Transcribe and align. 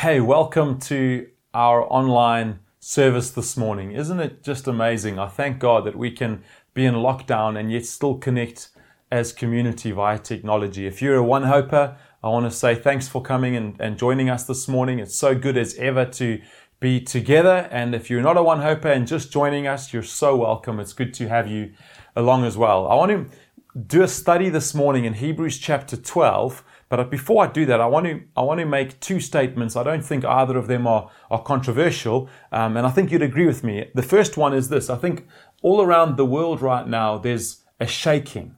Hey, 0.00 0.18
welcome 0.18 0.78
to 0.78 1.28
our 1.52 1.82
online 1.92 2.60
service 2.78 3.32
this 3.32 3.54
morning. 3.58 3.92
Isn't 3.92 4.18
it 4.18 4.42
just 4.42 4.66
amazing? 4.66 5.18
I 5.18 5.28
thank 5.28 5.58
God 5.58 5.84
that 5.84 5.94
we 5.94 6.10
can 6.10 6.42
be 6.72 6.86
in 6.86 6.94
lockdown 6.94 7.60
and 7.60 7.70
yet 7.70 7.84
still 7.84 8.14
connect 8.14 8.70
as 9.12 9.34
community 9.34 9.90
via 9.90 10.18
technology. 10.18 10.86
If 10.86 11.02
you're 11.02 11.16
a 11.16 11.22
one 11.22 11.42
hoper, 11.42 11.98
I 12.24 12.30
want 12.30 12.50
to 12.50 12.50
say 12.50 12.74
thanks 12.74 13.08
for 13.08 13.20
coming 13.20 13.56
and, 13.56 13.78
and 13.78 13.98
joining 13.98 14.30
us 14.30 14.44
this 14.44 14.66
morning. 14.68 15.00
It's 15.00 15.14
so 15.14 15.34
good 15.34 15.58
as 15.58 15.74
ever 15.74 16.06
to 16.06 16.40
be 16.80 17.02
together. 17.02 17.68
And 17.70 17.94
if 17.94 18.08
you're 18.08 18.22
not 18.22 18.38
a 18.38 18.42
one 18.42 18.62
hoper 18.62 18.88
and 18.88 19.06
just 19.06 19.30
joining 19.30 19.66
us, 19.66 19.92
you're 19.92 20.02
so 20.02 20.34
welcome. 20.34 20.80
It's 20.80 20.94
good 20.94 21.12
to 21.12 21.28
have 21.28 21.46
you 21.46 21.74
along 22.16 22.46
as 22.46 22.56
well. 22.56 22.88
I 22.88 22.94
want 22.94 23.10
to 23.10 23.36
do 23.78 24.02
a 24.02 24.08
study 24.08 24.48
this 24.48 24.74
morning 24.74 25.04
in 25.04 25.12
Hebrews 25.12 25.58
chapter 25.58 25.98
12 25.98 26.64
but 26.90 27.08
before 27.08 27.44
I 27.44 27.46
do 27.46 27.64
that, 27.66 27.80
I 27.80 27.86
want 27.86 28.06
to 28.06 28.20
I 28.36 28.42
want 28.42 28.58
to 28.58 28.66
make 28.66 28.98
two 28.98 29.20
statements. 29.20 29.76
I 29.76 29.84
don't 29.84 30.04
think 30.04 30.24
either 30.24 30.58
of 30.58 30.66
them 30.66 30.88
are 30.88 31.08
are 31.30 31.40
controversial, 31.40 32.28
um, 32.50 32.76
and 32.76 32.84
I 32.84 32.90
think 32.90 33.12
you'd 33.12 33.22
agree 33.22 33.46
with 33.46 33.62
me. 33.62 33.88
The 33.94 34.02
first 34.02 34.36
one 34.36 34.52
is 34.52 34.68
this: 34.68 34.90
I 34.90 34.96
think 34.96 35.26
all 35.62 35.80
around 35.80 36.16
the 36.16 36.26
world 36.26 36.60
right 36.60 36.86
now 36.86 37.16
there's 37.16 37.62
a 37.78 37.86
shaking. 37.86 38.56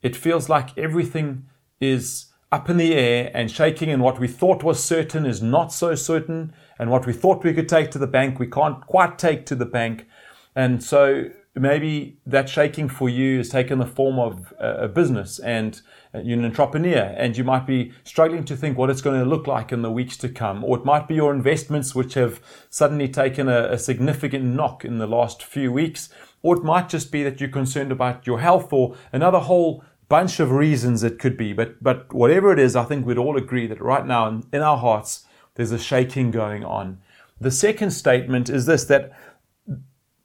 It 0.00 0.14
feels 0.14 0.48
like 0.48 0.78
everything 0.78 1.48
is 1.80 2.26
up 2.52 2.70
in 2.70 2.76
the 2.76 2.94
air 2.94 3.32
and 3.34 3.50
shaking, 3.50 3.90
and 3.90 4.00
what 4.00 4.20
we 4.20 4.28
thought 4.28 4.62
was 4.62 4.82
certain 4.82 5.26
is 5.26 5.42
not 5.42 5.72
so 5.72 5.96
certain, 5.96 6.52
and 6.78 6.88
what 6.88 7.04
we 7.04 7.12
thought 7.12 7.42
we 7.42 7.52
could 7.52 7.68
take 7.68 7.90
to 7.90 7.98
the 7.98 8.06
bank 8.06 8.38
we 8.38 8.46
can't 8.46 8.86
quite 8.86 9.18
take 9.18 9.44
to 9.46 9.56
the 9.56 9.66
bank, 9.66 10.06
and 10.54 10.84
so 10.84 11.30
maybe 11.56 12.18
that 12.24 12.48
shaking 12.48 12.88
for 12.88 13.08
you 13.08 13.38
has 13.38 13.48
taken 13.48 13.78
the 13.78 13.86
form 13.86 14.18
of 14.18 14.54
a 14.58 14.88
business 14.88 15.38
and 15.40 15.82
Uh, 16.14 16.20
you're 16.20 16.38
an 16.38 16.44
entrepreneur 16.44 17.14
and 17.16 17.36
you 17.36 17.44
might 17.44 17.66
be 17.66 17.92
struggling 18.04 18.44
to 18.44 18.56
think 18.56 18.76
what 18.76 18.90
it's 18.90 19.00
going 19.00 19.18
to 19.18 19.28
look 19.28 19.46
like 19.46 19.72
in 19.72 19.82
the 19.82 19.90
weeks 19.90 20.16
to 20.18 20.28
come. 20.28 20.62
Or 20.62 20.76
it 20.78 20.84
might 20.84 21.08
be 21.08 21.14
your 21.14 21.34
investments 21.34 21.94
which 21.94 22.14
have 22.14 22.40
suddenly 22.68 23.08
taken 23.08 23.48
a, 23.48 23.72
a 23.72 23.78
significant 23.78 24.44
knock 24.44 24.84
in 24.84 24.98
the 24.98 25.06
last 25.06 25.42
few 25.42 25.72
weeks. 25.72 26.10
Or 26.42 26.56
it 26.56 26.64
might 26.64 26.88
just 26.88 27.10
be 27.10 27.22
that 27.22 27.40
you're 27.40 27.48
concerned 27.48 27.92
about 27.92 28.26
your 28.26 28.40
health 28.40 28.72
or 28.72 28.96
another 29.12 29.38
whole 29.38 29.84
bunch 30.08 30.40
of 30.40 30.50
reasons 30.50 31.02
it 31.02 31.18
could 31.18 31.38
be. 31.38 31.54
But, 31.54 31.82
but 31.82 32.12
whatever 32.12 32.52
it 32.52 32.58
is, 32.58 32.76
I 32.76 32.84
think 32.84 33.06
we'd 33.06 33.16
all 33.16 33.38
agree 33.38 33.66
that 33.68 33.80
right 33.80 34.04
now 34.04 34.28
in, 34.28 34.44
in 34.52 34.60
our 34.60 34.76
hearts, 34.76 35.24
there's 35.54 35.72
a 35.72 35.78
shaking 35.78 36.30
going 36.30 36.64
on. 36.64 36.98
The 37.40 37.50
second 37.50 37.92
statement 37.92 38.50
is 38.50 38.66
this, 38.66 38.84
that 38.84 39.12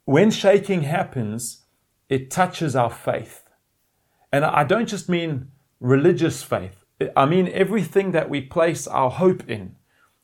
when 0.04 0.30
shaking 0.30 0.82
happens, 0.82 1.64
it 2.08 2.30
touches 2.30 2.76
our 2.76 2.90
faith. 2.90 3.48
And 4.32 4.44
I 4.44 4.64
don't 4.64 4.88
just 4.88 5.08
mean 5.08 5.50
religious 5.80 6.42
faith, 6.42 6.84
I 7.16 7.26
mean 7.26 7.48
everything 7.48 8.12
that 8.12 8.28
we 8.28 8.40
place 8.40 8.86
our 8.86 9.10
hope 9.10 9.48
in, 9.48 9.76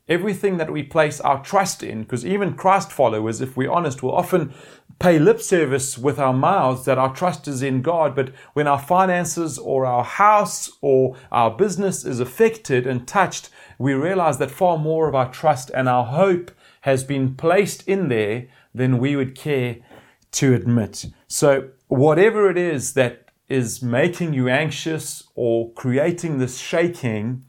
everything 0.08 0.56
that 0.58 0.72
we 0.72 0.83
place 0.83 1.20
our 1.20 1.42
trust 1.42 1.83
in, 1.83 2.02
because 2.02 2.27
even 2.27 2.55
Christ 2.55 2.92
followers, 2.92 3.41
if 3.41 3.56
we're 3.56 3.70
honest, 3.70 4.02
will 4.02 4.14
often 4.14 4.52
pay 4.98 5.19
lip 5.19 5.41
service 5.41 5.98
with 5.98 6.19
our 6.19 6.33
mouths 6.33 6.84
that 6.84 6.98
our 6.98 7.14
trust 7.14 7.48
is 7.48 7.62
in 7.62 7.83
God, 7.83 8.14
but 8.14 8.33
when 8.52 8.66
our 8.66 8.78
finances 8.78 9.58
or 9.58 9.86
our 9.86 10.05
house 10.05 10.70
or 10.80 11.16
our 11.33 11.50
business 11.50 12.05
is 12.05 12.20
affected 12.20 12.86
and 12.86 13.06
touched, 13.06 13.50
we 13.78 13.94
realize 13.94 14.39
that 14.39 14.50
far 14.50 14.78
more 14.78 15.08
of 15.08 15.14
our 15.14 15.30
trust 15.30 15.70
and 15.74 15.89
our 15.89 16.05
hope 16.05 16.50
has 16.83 17.02
been 17.02 17.34
placed 17.34 17.86
in 17.89 18.08
there 18.08 18.46
than 18.74 18.98
we 18.98 19.16
would 19.16 19.34
care 19.34 19.77
to 20.33 20.55
admit. 20.55 21.06
So, 21.28 21.70
whatever 21.89 22.50
it 22.50 22.58
is 22.58 22.94
that 22.94 23.23
is 23.48 23.82
making 23.82 24.34
you 24.34 24.48
anxious 24.48 25.24
or 25.34 25.72
creating 25.72 26.38
this 26.38 26.58
shaking, 26.58 27.44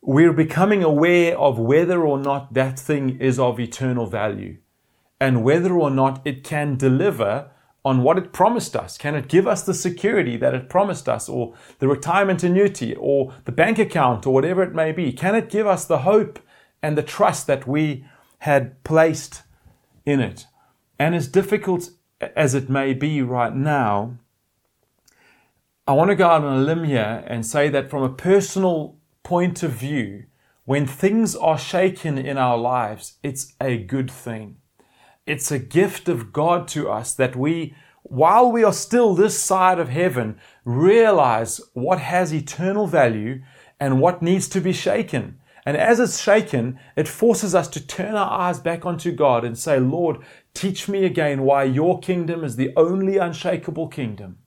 we're 0.00 0.32
becoming 0.32 0.82
aware 0.82 1.38
of 1.38 1.58
whether 1.58 2.04
or 2.04 2.18
not 2.18 2.54
that 2.54 2.78
thing 2.78 3.20
is 3.20 3.38
of 3.38 3.60
eternal 3.60 4.06
value 4.06 4.56
and 5.20 5.44
whether 5.44 5.74
or 5.74 5.90
not 5.90 6.20
it 6.24 6.42
can 6.42 6.76
deliver 6.76 7.50
on 7.84 8.02
what 8.02 8.18
it 8.18 8.32
promised 8.32 8.74
us. 8.74 8.96
Can 8.96 9.14
it 9.14 9.28
give 9.28 9.46
us 9.46 9.62
the 9.62 9.74
security 9.74 10.36
that 10.36 10.54
it 10.54 10.68
promised 10.68 11.08
us, 11.08 11.28
or 11.28 11.54
the 11.80 11.88
retirement 11.88 12.44
annuity, 12.44 12.94
or 12.94 13.34
the 13.44 13.52
bank 13.52 13.78
account, 13.78 14.24
or 14.24 14.32
whatever 14.32 14.62
it 14.62 14.74
may 14.74 14.92
be? 14.92 15.12
Can 15.12 15.34
it 15.34 15.50
give 15.50 15.66
us 15.66 15.84
the 15.84 15.98
hope 15.98 16.38
and 16.82 16.96
the 16.98 17.02
trust 17.02 17.46
that 17.46 17.66
we 17.66 18.04
had 18.42 18.82
placed 18.82 19.42
in 20.04 20.18
it. 20.18 20.46
And 20.98 21.14
as 21.14 21.28
difficult 21.28 21.90
as 22.20 22.56
it 22.56 22.68
may 22.68 22.92
be 22.92 23.22
right 23.22 23.54
now, 23.54 24.18
I 25.92 25.94
want 25.94 26.08
to 26.08 26.16
go 26.16 26.26
out 26.26 26.42
on 26.42 26.56
a 26.56 26.64
limb 26.64 26.84
here 26.84 27.22
and 27.26 27.44
say 27.44 27.68
that 27.68 27.90
from 27.90 28.02
a 28.02 28.08
personal 28.08 28.96
point 29.22 29.62
of 29.62 29.72
view, 29.72 30.24
when 30.64 30.86
things 30.86 31.36
are 31.36 31.58
shaken 31.58 32.16
in 32.16 32.38
our 32.38 32.56
lives, 32.56 33.18
it's 33.22 33.52
a 33.60 33.76
good 33.76 34.10
thing. 34.10 34.56
It's 35.26 35.50
a 35.50 35.58
gift 35.58 36.08
of 36.08 36.32
God 36.32 36.66
to 36.68 36.88
us 36.88 37.12
that 37.16 37.36
we, 37.36 37.74
while 38.04 38.50
we 38.50 38.64
are 38.64 38.72
still 38.72 39.14
this 39.14 39.38
side 39.38 39.78
of 39.78 39.90
heaven, 39.90 40.38
realize 40.64 41.60
what 41.74 41.98
has 41.98 42.32
eternal 42.32 42.86
value 42.86 43.42
and 43.78 44.00
what 44.00 44.22
needs 44.22 44.48
to 44.48 44.62
be 44.62 44.72
shaken. 44.72 45.40
And 45.66 45.76
as 45.76 46.00
it's 46.00 46.22
shaken, 46.22 46.80
it 46.96 47.06
forces 47.06 47.54
us 47.54 47.68
to 47.68 47.86
turn 47.86 48.14
our 48.14 48.30
eyes 48.30 48.60
back 48.60 48.86
onto 48.86 49.12
God 49.12 49.44
and 49.44 49.58
say, 49.58 49.78
Lord, 49.78 50.20
teach 50.54 50.88
me 50.88 51.04
again 51.04 51.42
why 51.42 51.64
your 51.64 52.00
kingdom 52.00 52.44
is 52.44 52.56
the 52.56 52.72
only 52.78 53.18
unshakable 53.18 53.88
kingdom. 53.88 54.38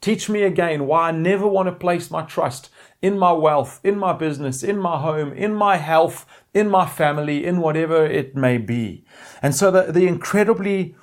Teach 0.00 0.30
me 0.30 0.42
again 0.42 0.86
why 0.86 1.08
I 1.08 1.12
never 1.12 1.46
want 1.46 1.66
to 1.66 1.72
place 1.72 2.10
my 2.10 2.22
trust 2.22 2.70
in 3.02 3.18
my 3.18 3.32
wealth, 3.32 3.80
in 3.84 3.98
my 3.98 4.14
business, 4.14 4.62
in 4.62 4.78
my 4.78 4.98
home, 4.98 5.32
in 5.32 5.54
my 5.54 5.76
health, 5.76 6.26
in 6.54 6.70
my 6.70 6.86
family, 6.86 7.44
in 7.44 7.60
whatever 7.60 8.06
it 8.06 8.34
may 8.34 8.56
be. 8.56 9.04
And 9.42 9.54
so 9.54 9.70
the, 9.70 9.92
the 9.92 10.06
incredibly 10.06 10.94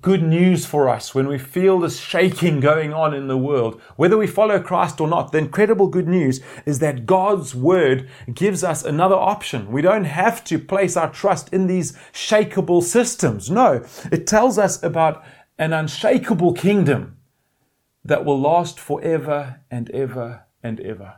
good 0.00 0.22
news 0.22 0.64
for 0.64 0.88
us 0.88 1.14
when 1.14 1.26
we 1.26 1.36
feel 1.36 1.78
this 1.78 1.98
shaking 1.98 2.60
going 2.60 2.92
on 2.92 3.12
in 3.12 3.26
the 3.28 3.36
world. 3.36 3.80
Whether 3.96 4.16
we 4.16 4.26
follow 4.26 4.58
Christ 4.60 5.00
or 5.00 5.08
not, 5.08 5.32
the 5.32 5.38
incredible 5.38 5.88
good 5.88 6.08
news 6.08 6.40
is 6.64 6.78
that 6.78 7.06
God's 7.06 7.54
word 7.54 8.08
gives 8.32 8.64
us 8.64 8.84
another 8.84 9.16
option. 9.16 9.70
We 9.70 9.82
don't 9.82 10.04
have 10.04 10.42
to 10.44 10.58
place 10.58 10.96
our 10.96 11.10
trust 11.10 11.52
in 11.52 11.66
these 11.66 11.92
shakable 12.12 12.82
systems. 12.82 13.50
No, 13.50 13.84
it 14.10 14.26
tells 14.26 14.58
us 14.58 14.82
about 14.82 15.24
an 15.58 15.72
unshakable 15.72 16.54
kingdom 16.54 17.16
that 18.04 18.24
will 18.24 18.40
last 18.40 18.78
forever 18.78 19.60
and 19.70 19.90
ever 19.90 20.44
and 20.62 20.80
ever. 20.80 21.16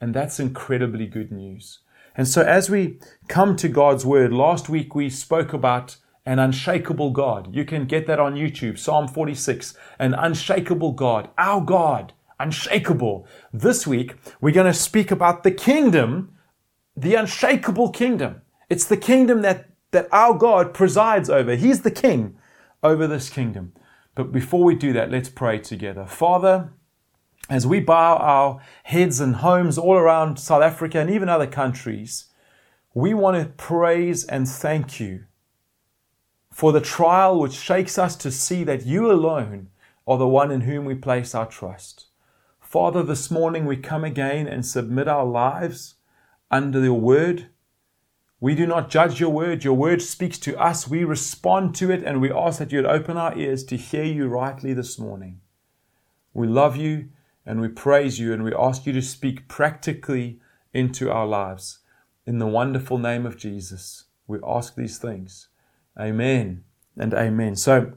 And 0.00 0.14
that's 0.14 0.40
incredibly 0.40 1.06
good 1.06 1.32
news. 1.32 1.80
And 2.14 2.28
so 2.28 2.42
as 2.42 2.68
we 2.68 2.98
come 3.28 3.56
to 3.56 3.68
God's 3.68 4.04
word, 4.04 4.32
last 4.32 4.68
week 4.68 4.94
we 4.94 5.08
spoke 5.08 5.52
about 5.52 5.96
an 6.24 6.38
unshakable 6.38 7.10
God. 7.10 7.54
You 7.54 7.64
can 7.64 7.86
get 7.86 8.06
that 8.06 8.20
on 8.20 8.34
YouTube, 8.34 8.78
Psalm 8.78 9.08
46, 9.08 9.74
an 9.98 10.14
unshakable 10.14 10.92
God, 10.92 11.30
our 11.36 11.60
God, 11.60 12.12
unshakable. 12.38 13.26
This 13.52 13.86
week, 13.86 14.14
we're 14.40 14.54
going 14.54 14.66
to 14.66 14.78
speak 14.78 15.10
about 15.10 15.42
the 15.42 15.50
kingdom, 15.50 16.36
the 16.96 17.14
unshakable 17.14 17.90
kingdom. 17.90 18.42
It's 18.68 18.84
the 18.84 18.96
kingdom 18.96 19.42
that, 19.42 19.70
that 19.90 20.08
our 20.12 20.34
God 20.34 20.74
presides 20.74 21.28
over. 21.28 21.56
He's 21.56 21.82
the 21.82 21.90
king 21.90 22.36
over 22.82 23.06
this 23.06 23.28
kingdom. 23.28 23.72
But 24.14 24.32
before 24.32 24.64
we 24.64 24.74
do 24.74 24.92
that, 24.92 25.10
let's 25.10 25.28
pray 25.28 25.58
together. 25.58 26.06
Father, 26.06 26.70
as 27.48 27.66
we 27.66 27.80
bow 27.80 28.16
our 28.16 28.60
heads 28.84 29.20
and 29.20 29.36
homes 29.36 29.78
all 29.78 29.96
around 29.96 30.38
South 30.38 30.62
Africa 30.62 31.00
and 31.00 31.10
even 31.10 31.28
other 31.28 31.46
countries, 31.46 32.26
we 32.94 33.14
want 33.14 33.36
to 33.36 33.52
praise 33.54 34.24
and 34.24 34.48
thank 34.48 35.00
you 35.00 35.24
for 36.52 36.72
the 36.72 36.80
trial 36.80 37.40
which 37.40 37.52
shakes 37.52 37.98
us 37.98 38.14
to 38.16 38.30
see 38.30 38.62
that 38.64 38.84
you 38.84 39.10
alone 39.10 39.70
are 40.06 40.18
the 40.18 40.28
one 40.28 40.50
in 40.50 40.62
whom 40.62 40.84
we 40.84 40.94
place 40.94 41.34
our 41.34 41.46
trust. 41.46 42.06
Father, 42.60 43.02
this 43.02 43.30
morning 43.30 43.64
we 43.64 43.76
come 43.76 44.04
again 44.04 44.46
and 44.46 44.64
submit 44.64 45.08
our 45.08 45.24
lives 45.24 45.94
under 46.50 46.82
your 46.82 47.00
word. 47.00 47.48
We 48.42 48.56
do 48.56 48.66
not 48.66 48.90
judge 48.90 49.20
your 49.20 49.30
word. 49.30 49.62
Your 49.62 49.74
word 49.74 50.02
speaks 50.02 50.36
to 50.40 50.60
us. 50.60 50.88
We 50.88 51.04
respond 51.04 51.76
to 51.76 51.92
it 51.92 52.02
and 52.02 52.20
we 52.20 52.32
ask 52.32 52.58
that 52.58 52.72
you'd 52.72 52.84
open 52.84 53.16
our 53.16 53.38
ears 53.38 53.62
to 53.66 53.76
hear 53.76 54.02
you 54.02 54.26
rightly 54.26 54.74
this 54.74 54.98
morning. 54.98 55.40
We 56.34 56.48
love 56.48 56.76
you 56.76 57.10
and 57.46 57.60
we 57.60 57.68
praise 57.68 58.18
you 58.18 58.32
and 58.32 58.42
we 58.42 58.52
ask 58.52 58.84
you 58.84 58.92
to 58.94 59.00
speak 59.00 59.46
practically 59.46 60.40
into 60.74 61.08
our 61.08 61.24
lives. 61.24 61.78
In 62.26 62.40
the 62.40 62.48
wonderful 62.48 62.98
name 62.98 63.26
of 63.26 63.36
Jesus, 63.36 64.06
we 64.26 64.40
ask 64.44 64.74
these 64.74 64.98
things. 64.98 65.46
Amen 65.96 66.64
and 66.96 67.14
amen. 67.14 67.54
So 67.54 67.92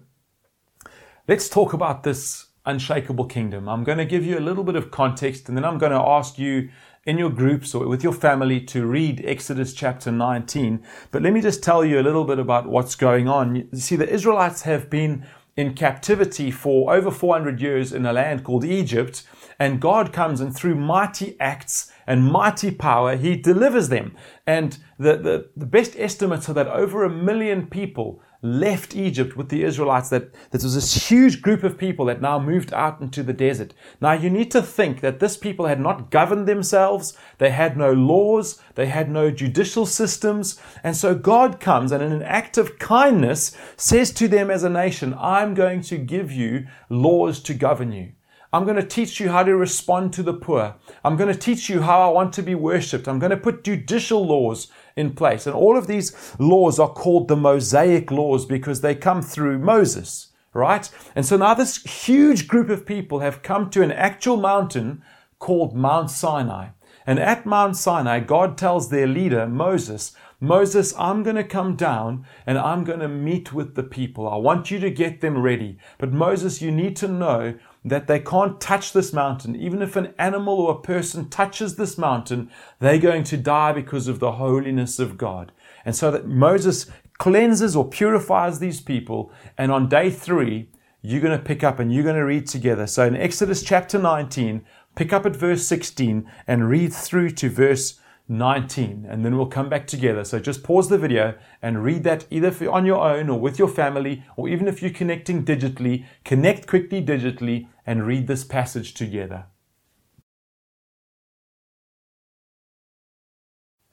let's 1.27 1.49
talk 1.49 1.73
about 1.73 2.03
this 2.03 2.49
unshakable 2.67 3.25
kingdom. 3.25 3.67
I'm 3.67 3.83
going 3.83 3.97
to 3.97 4.05
give 4.05 4.23
you 4.23 4.37
a 4.37 4.45
little 4.47 4.63
bit 4.63 4.75
of 4.75 4.91
context 4.91 5.49
and 5.49 5.57
then 5.57 5.65
I'm 5.65 5.79
going 5.79 5.91
to 5.91 5.97
ask 5.97 6.37
you 6.37 6.69
in 7.05 7.19
your 7.19 7.29
groups 7.29 7.75
or 7.75 7.87
with 7.87 8.03
your 8.03 8.13
family 8.13 8.59
to 8.59 8.85
read 8.85 9.23
Exodus 9.25 9.73
chapter 9.73 10.11
19. 10.11 10.83
But 11.11 11.21
let 11.21 11.33
me 11.33 11.41
just 11.41 11.63
tell 11.63 11.85
you 11.85 11.99
a 11.99 12.01
little 12.01 12.25
bit 12.25 12.39
about 12.39 12.67
what's 12.67 12.95
going 12.95 13.27
on. 13.27 13.55
You 13.55 13.67
see, 13.73 13.95
the 13.95 14.09
Israelites 14.09 14.63
have 14.63 14.89
been 14.89 15.25
in 15.55 15.75
captivity 15.75 16.49
for 16.51 16.93
over 16.93 17.11
400 17.11 17.61
years 17.61 17.93
in 17.93 18.05
a 18.05 18.11
land 18.11 18.43
called 18.43 18.65
Egypt, 18.65 19.23
and 19.59 19.79
God 19.79 20.11
comes 20.11 20.41
and 20.41 20.53
through 20.53 20.75
mighty 20.75 21.39
acts 21.39 21.91
and 22.07 22.29
mighty 22.29 22.71
power, 22.71 23.15
he 23.15 23.35
delivers 23.35 23.89
them. 23.89 24.15
And 24.45 24.77
the, 24.99 25.15
the, 25.17 25.49
the 25.55 25.65
best 25.65 25.95
estimates 25.97 26.49
are 26.49 26.53
that 26.53 26.67
over 26.67 27.03
a 27.03 27.09
million 27.09 27.67
people 27.67 28.21
left 28.45 28.95
Egypt 28.95 29.35
with 29.35 29.49
the 29.49 29.63
Israelites, 29.63 30.09
that, 30.09 30.33
this 30.51 30.63
was 30.63 30.75
this 30.75 31.09
huge 31.09 31.41
group 31.41 31.63
of 31.63 31.77
people 31.77 32.05
that 32.05 32.21
now 32.21 32.39
moved 32.39 32.73
out 32.73 33.01
into 33.01 33.23
the 33.23 33.33
desert. 33.33 33.73
Now 33.99 34.13
you 34.13 34.29
need 34.29 34.51
to 34.51 34.61
think 34.61 35.01
that 35.01 35.19
this 35.19 35.35
people 35.35 35.65
had 35.65 35.79
not 35.79 36.11
governed 36.11 36.47
themselves, 36.47 37.17
they 37.37 37.49
had 37.49 37.77
no 37.77 37.91
laws, 37.91 38.61
they 38.75 38.87
had 38.87 39.09
no 39.09 39.31
judicial 39.31 39.85
systems, 39.85 40.59
and 40.83 40.95
so 40.95 41.15
God 41.15 41.59
comes 41.59 41.91
and 41.91 42.03
in 42.03 42.11
an 42.11 42.23
act 42.23 42.57
of 42.57 42.79
kindness 42.79 43.55
says 43.77 44.11
to 44.11 44.27
them 44.27 44.49
as 44.49 44.63
a 44.63 44.69
nation, 44.69 45.15
I'm 45.17 45.53
going 45.53 45.81
to 45.81 45.97
give 45.97 46.31
you 46.31 46.67
laws 46.89 47.39
to 47.41 47.53
govern 47.53 47.91
you. 47.91 48.14
I'm 48.55 48.63
going 48.63 48.77
to 48.77 48.87
teach 48.87 49.19
you 49.19 49.27
how 49.27 49.43
to 49.43 49.53
respond 49.53 50.13
to 50.13 50.23
the 50.23 50.33
poor. 50.33 50.75
I'm 51.03 51.17
going 51.17 51.27
to 51.31 51.37
teach 51.37 51.69
you 51.69 51.81
how 51.81 51.99
I 52.07 52.13
want 52.13 52.31
to 52.35 52.41
be 52.41 52.55
worshipped. 52.55 53.05
I'm 53.05 53.19
going 53.19 53.31
to 53.31 53.35
put 53.35 53.65
judicial 53.65 54.25
laws 54.25 54.69
in 54.95 55.13
place. 55.13 55.45
And 55.45 55.53
all 55.53 55.75
of 55.77 55.87
these 55.87 56.15
laws 56.39 56.79
are 56.79 56.87
called 56.87 57.27
the 57.27 57.35
Mosaic 57.35 58.11
laws 58.11 58.45
because 58.45 58.79
they 58.79 58.95
come 58.95 59.21
through 59.21 59.59
Moses, 59.59 60.29
right? 60.53 60.89
And 61.17 61.25
so 61.25 61.35
now 61.35 61.53
this 61.53 61.83
huge 61.83 62.47
group 62.47 62.69
of 62.69 62.85
people 62.85 63.19
have 63.19 63.43
come 63.43 63.69
to 63.71 63.81
an 63.81 63.91
actual 63.91 64.37
mountain 64.37 65.03
called 65.37 65.75
Mount 65.75 66.09
Sinai. 66.09 66.69
And 67.05 67.19
at 67.19 67.45
Mount 67.45 67.75
Sinai, 67.75 68.21
God 68.21 68.57
tells 68.57 68.89
their 68.89 69.05
leader, 69.05 69.45
Moses, 69.47 70.15
Moses, 70.39 70.93
I'm 70.97 71.23
going 71.23 71.35
to 71.35 71.43
come 71.43 71.75
down 71.75 72.25
and 72.45 72.57
I'm 72.57 72.85
going 72.85 72.99
to 72.99 73.09
meet 73.09 73.51
with 73.51 73.75
the 73.75 73.83
people. 73.83 74.29
I 74.29 74.37
want 74.37 74.71
you 74.71 74.79
to 74.79 74.89
get 74.89 75.19
them 75.19 75.41
ready. 75.41 75.77
But 75.97 76.13
Moses, 76.13 76.61
you 76.61 76.71
need 76.71 76.95
to 76.97 77.09
know 77.09 77.55
that 77.85 78.07
they 78.07 78.19
can't 78.19 78.59
touch 78.59 78.91
this 78.91 79.13
mountain. 79.13 79.55
Even 79.55 79.81
if 79.81 79.95
an 79.95 80.13
animal 80.17 80.59
or 80.59 80.73
a 80.73 80.81
person 80.81 81.29
touches 81.29 81.75
this 81.75 81.97
mountain, 81.97 82.49
they're 82.79 82.97
going 82.97 83.23
to 83.23 83.37
die 83.37 83.71
because 83.71 84.07
of 84.07 84.19
the 84.19 84.33
holiness 84.33 84.97
of 84.97 85.17
God. 85.17 85.51
And 85.85 85.95
so 85.95 86.09
that 86.09 86.27
Moses 86.27 86.87
cleanses 87.19 87.75
or 87.75 87.87
purifies 87.87 88.59
these 88.59 88.81
people. 88.81 89.31
And 89.57 89.71
on 89.71 89.87
day 89.87 90.09
three, 90.09 90.69
you're 91.01 91.21
going 91.21 91.37
to 91.37 91.43
pick 91.43 91.63
up 91.63 91.79
and 91.79 91.93
you're 91.93 92.03
going 92.03 92.15
to 92.15 92.25
read 92.25 92.47
together. 92.47 92.87
So 92.87 93.05
in 93.05 93.15
Exodus 93.15 93.61
chapter 93.61 93.99
19, 93.99 94.65
pick 94.95 95.13
up 95.13 95.25
at 95.25 95.35
verse 95.35 95.65
16 95.67 96.29
and 96.47 96.69
read 96.69 96.91
through 96.91 97.29
to 97.31 97.49
verse 97.49 97.99
19 98.27 99.05
and 99.07 99.23
then 99.23 99.37
we'll 99.37 99.45
come 99.45 99.69
back 99.69 99.85
together. 99.85 100.23
So 100.23 100.39
just 100.39 100.63
pause 100.63 100.89
the 100.89 100.97
video 100.97 101.35
and 101.61 101.83
read 101.83 102.03
that 102.03 102.25
either 102.31 102.51
on 102.69 102.85
your 102.85 103.07
own 103.07 103.29
or 103.29 103.39
with 103.39 103.59
your 103.59 103.67
family 103.67 104.23
or 104.35 104.49
even 104.49 104.67
if 104.67 104.81
you're 104.81 104.91
connecting 104.91 105.45
digitally, 105.45 106.05
connect 106.23 106.67
quickly 106.67 107.03
digitally 107.03 107.67
and 107.85 108.07
read 108.07 108.27
this 108.27 108.43
passage 108.43 108.93
together. 108.93 109.45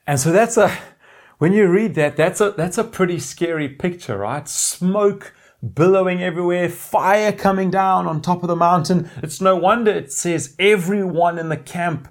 And 0.06 0.18
so 0.18 0.32
that's 0.32 0.56
a 0.56 0.76
when 1.38 1.52
you 1.52 1.68
read 1.68 1.94
that 1.94 2.16
that's 2.16 2.40
a 2.40 2.50
that's 2.52 2.78
a 2.78 2.84
pretty 2.84 3.18
scary 3.18 3.68
picture, 3.68 4.18
right? 4.18 4.48
Smoke 4.48 5.34
billowing 5.74 6.20
everywhere, 6.22 6.68
fire 6.68 7.32
coming 7.32 7.70
down 7.70 8.06
on 8.06 8.20
top 8.20 8.42
of 8.42 8.48
the 8.48 8.56
mountain. 8.56 9.08
It's 9.22 9.40
no 9.40 9.54
wonder 9.54 9.92
it 9.92 10.12
says 10.12 10.56
everyone 10.58 11.38
in 11.38 11.50
the 11.50 11.56
camp 11.56 12.08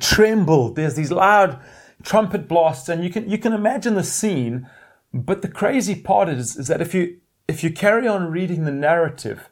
trembled. 0.00 0.76
There's 0.76 0.94
these 0.94 1.12
loud 1.12 1.60
trumpet 2.02 2.48
blasts, 2.48 2.88
and 2.88 3.02
you 3.04 3.10
can 3.10 3.28
you 3.28 3.38
can 3.38 3.52
imagine 3.52 3.94
the 3.94 4.04
scene. 4.04 4.68
But 5.12 5.42
the 5.42 5.48
crazy 5.48 5.96
part 5.96 6.28
is, 6.28 6.56
is 6.56 6.68
that 6.68 6.80
if 6.80 6.94
you 6.94 7.18
if 7.48 7.64
you 7.64 7.70
carry 7.70 8.06
on 8.06 8.30
reading 8.30 8.64
the 8.64 8.70
narrative, 8.70 9.50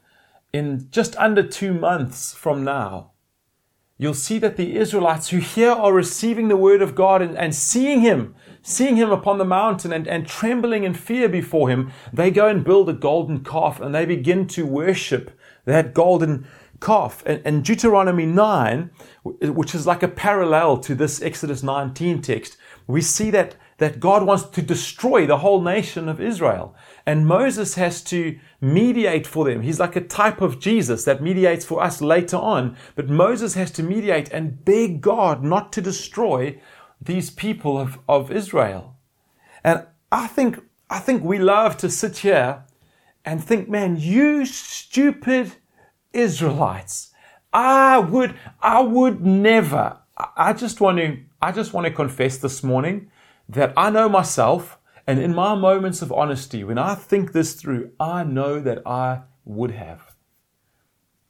in 0.53 0.87
just 0.89 1.15
under 1.17 1.43
two 1.43 1.73
months 1.73 2.33
from 2.33 2.63
now, 2.63 3.11
you'll 3.97 4.13
see 4.13 4.39
that 4.39 4.55
the 4.55 4.77
Israelites 4.77 5.29
who 5.29 5.37
here 5.37 5.71
are 5.71 5.93
receiving 5.93 6.47
the 6.47 6.57
word 6.57 6.81
of 6.81 6.95
God 6.95 7.21
and, 7.21 7.37
and 7.37 7.53
seeing 7.53 8.01
him, 8.01 8.33
seeing 8.61 8.95
him 8.95 9.11
upon 9.11 9.37
the 9.37 9.45
mountain 9.45 9.91
and, 9.91 10.07
and 10.07 10.25
trembling 10.25 10.85
in 10.85 10.93
fear 10.93 11.27
before 11.27 11.69
him, 11.69 11.91
they 12.13 12.31
go 12.31 12.47
and 12.47 12.63
build 12.63 12.89
a 12.89 12.93
golden 12.93 13.43
calf 13.43 13.79
and 13.79 13.93
they 13.93 14.05
begin 14.05 14.47
to 14.47 14.65
worship 14.65 15.37
that 15.65 15.93
golden 15.93 16.47
calf. 16.79 17.23
And, 17.25 17.41
and 17.45 17.63
Deuteronomy 17.63 18.25
9, 18.25 18.89
which 19.23 19.75
is 19.75 19.87
like 19.87 20.03
a 20.03 20.07
parallel 20.07 20.77
to 20.79 20.95
this 20.95 21.21
Exodus 21.21 21.63
19 21.63 22.21
text, 22.21 22.57
we 22.87 23.01
see 23.01 23.29
that, 23.31 23.55
that 23.77 23.99
God 23.99 24.23
wants 24.23 24.43
to 24.43 24.61
destroy 24.61 25.25
the 25.25 25.37
whole 25.37 25.61
nation 25.61 26.09
of 26.09 26.19
Israel. 26.19 26.75
And 27.05 27.27
Moses 27.27 27.75
has 27.75 28.03
to 28.05 28.39
mediate 28.61 29.27
for 29.27 29.45
them. 29.45 29.61
He's 29.61 29.79
like 29.79 29.95
a 29.95 30.01
type 30.01 30.41
of 30.41 30.59
Jesus 30.59 31.05
that 31.05 31.21
mediates 31.21 31.65
for 31.65 31.83
us 31.83 32.01
later 32.01 32.37
on. 32.37 32.75
But 32.95 33.09
Moses 33.09 33.53
has 33.53 33.71
to 33.71 33.83
mediate 33.83 34.29
and 34.31 34.63
beg 34.65 35.01
God 35.01 35.43
not 35.43 35.71
to 35.73 35.81
destroy 35.81 36.59
these 37.01 37.29
people 37.29 37.77
of, 37.77 37.99
of 38.07 38.31
Israel. 38.31 38.95
And 39.63 39.85
I 40.11 40.27
think, 40.27 40.59
I 40.89 40.99
think 40.99 41.23
we 41.23 41.37
love 41.37 41.77
to 41.77 41.89
sit 41.89 42.17
here 42.17 42.63
and 43.25 43.43
think, 43.43 43.69
man, 43.69 43.97
you 43.97 44.45
stupid 44.45 45.53
Israelites. 46.13 47.11
I 47.51 47.97
would, 47.97 48.35
I 48.61 48.81
would 48.81 49.25
never, 49.25 49.97
I 50.37 50.53
just 50.53 50.81
want 50.81 50.97
to, 50.99 51.19
I 51.41 51.51
just 51.51 51.73
want 51.73 51.85
to 51.85 51.91
confess 51.91 52.37
this 52.37 52.63
morning 52.63 53.09
that 53.47 53.73
I 53.75 53.89
know 53.89 54.09
myself 54.09 54.79
and 55.09 55.19
in 55.19 55.33
my 55.33 55.55
moments 55.55 56.03
of 56.03 56.11
honesty, 56.11 56.63
when 56.63 56.77
I 56.77 56.93
think 56.93 57.31
this 57.31 57.55
through, 57.55 57.89
I 57.99 58.23
know 58.23 58.59
that 58.59 58.85
I 58.85 59.21
would 59.43 59.71
have. 59.71 60.15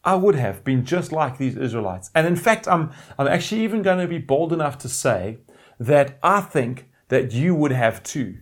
I 0.04 0.16
would 0.16 0.36
have 0.36 0.66
been 0.66 0.84
just 0.84 1.14
like 1.14 1.38
these 1.38 1.56
Israelites. 1.56 2.12
And 2.14 2.28
in 2.28 2.36
fact, 2.36 2.68
I'm, 2.68 2.92
I'm 3.18 3.28
actually 3.28 3.64
even 3.64 3.82
going 3.82 4.00
to 4.00 4.08
be 4.08 4.18
bold 4.18 4.52
enough 4.52 4.78
to 4.80 4.90
say 4.90 5.38
that 5.80 6.20
I 6.22 6.42
think 6.42 6.90
that 7.08 7.32
you 7.32 7.56
would 7.56 7.72
have 7.72 8.04
too. 8.04 8.40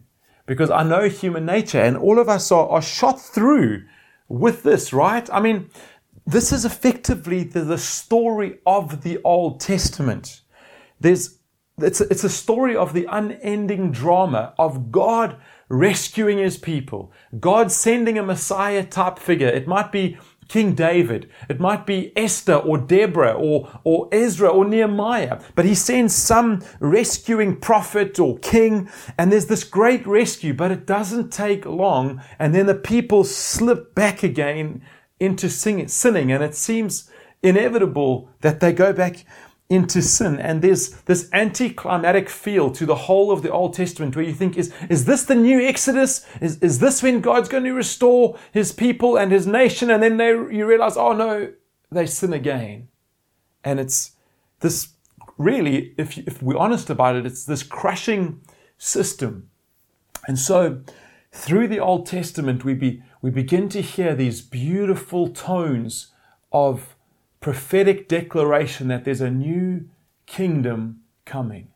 Because 0.47 0.71
I 0.71 0.81
know 0.81 1.07
human 1.07 1.45
nature 1.45 1.81
and 1.81 1.97
all 1.97 2.17
of 2.17 2.29
us 2.29 2.51
are, 2.51 2.67
are 2.69 2.81
shot 2.81 3.21
through 3.21 3.83
with 4.27 4.63
this, 4.63 4.91
right? 4.91 5.29
I 5.31 5.39
mean, 5.39 5.69
this 6.27 6.51
is 6.51 6.65
effectively 6.65 7.43
the, 7.43 7.61
the 7.61 7.77
story 7.77 8.59
of 8.65 9.01
the 9.01 9.19
Old 9.23 9.61
Testament. 9.61 10.41
There's, 10.99 11.39
it's, 11.77 12.01
a, 12.01 12.09
it's 12.11 12.25
a 12.25 12.29
story 12.29 12.75
of 12.75 12.93
the 12.93 13.07
unending 13.09 13.91
drama 13.91 14.53
of 14.59 14.91
God 14.91 15.37
rescuing 15.69 16.37
his 16.37 16.57
people, 16.57 17.11
God 17.39 17.71
sending 17.71 18.17
a 18.17 18.23
Messiah 18.23 18.83
type 18.83 19.19
figure. 19.19 19.47
It 19.47 19.67
might 19.67 19.91
be 19.91 20.17
King 20.47 20.73
David. 20.73 21.29
It 21.49 21.59
might 21.59 21.85
be 21.85 22.15
Esther 22.17 22.55
or 22.55 22.77
Deborah 22.77 23.33
or, 23.33 23.79
or 23.83 24.07
Ezra 24.11 24.49
or 24.49 24.65
Nehemiah. 24.65 25.41
But 25.55 25.65
he 25.65 25.75
sends 25.75 26.15
some 26.15 26.63
rescuing 26.79 27.57
prophet 27.57 28.19
or 28.19 28.37
king, 28.39 28.89
and 29.17 29.31
there's 29.31 29.47
this 29.47 29.63
great 29.63 30.05
rescue, 30.07 30.53
but 30.53 30.71
it 30.71 30.85
doesn't 30.85 31.31
take 31.31 31.65
long. 31.65 32.21
And 32.39 32.55
then 32.55 32.65
the 32.65 32.75
people 32.75 33.23
slip 33.23 33.93
back 33.93 34.23
again 34.23 34.81
into 35.19 35.49
sinning, 35.49 36.31
and 36.31 36.43
it 36.43 36.55
seems 36.55 37.09
inevitable 37.41 38.29
that 38.41 38.59
they 38.59 38.73
go 38.73 38.93
back 38.93 39.25
into 39.69 40.01
sin. 40.01 40.39
And 40.39 40.61
there's 40.61 40.91
this 41.01 41.29
anticlimactic 41.33 42.29
feel 42.29 42.71
to 42.71 42.85
the 42.85 42.95
whole 42.95 43.31
of 43.31 43.41
the 43.41 43.51
Old 43.51 43.73
Testament 43.73 44.15
where 44.15 44.23
you 44.25 44.33
think, 44.33 44.57
is, 44.57 44.73
is 44.89 45.05
this 45.05 45.23
the 45.23 45.35
new 45.35 45.61
Exodus? 45.61 46.25
Is, 46.39 46.57
is 46.59 46.79
this 46.79 47.03
when 47.03 47.19
God's 47.19 47.49
going 47.49 47.65
to 47.65 47.73
restore 47.73 48.37
his 48.53 48.71
people 48.71 49.17
and 49.17 49.31
his 49.31 49.45
nation? 49.45 49.91
And 49.91 50.01
then 50.01 50.17
they, 50.17 50.29
you 50.29 50.65
realize, 50.65 50.95
oh 50.95 51.13
no, 51.13 51.51
they 51.91 52.05
sin 52.05 52.33
again. 52.33 52.87
And 53.63 53.79
it's 53.79 54.11
this 54.61 54.89
really, 55.37 55.93
if, 55.97 56.17
if 56.17 56.41
we're 56.41 56.57
honest 56.57 56.89
about 56.89 57.15
it, 57.15 57.25
it's 57.25 57.45
this 57.45 57.63
crushing 57.63 58.41
system. 58.77 59.49
And 60.27 60.39
so 60.39 60.81
through 61.31 61.67
the 61.67 61.79
Old 61.79 62.05
Testament, 62.05 62.63
we, 62.63 62.73
be, 62.73 63.03
we 63.21 63.29
begin 63.31 63.69
to 63.69 63.81
hear 63.81 64.15
these 64.15 64.41
beautiful 64.41 65.27
tones 65.29 66.11
of 66.51 66.95
prophetic 67.39 68.07
declaration 68.07 68.87
that 68.87 69.05
there's 69.05 69.21
a 69.21 69.31
new 69.31 69.89
kingdom 70.25 71.01
coming, 71.25 71.69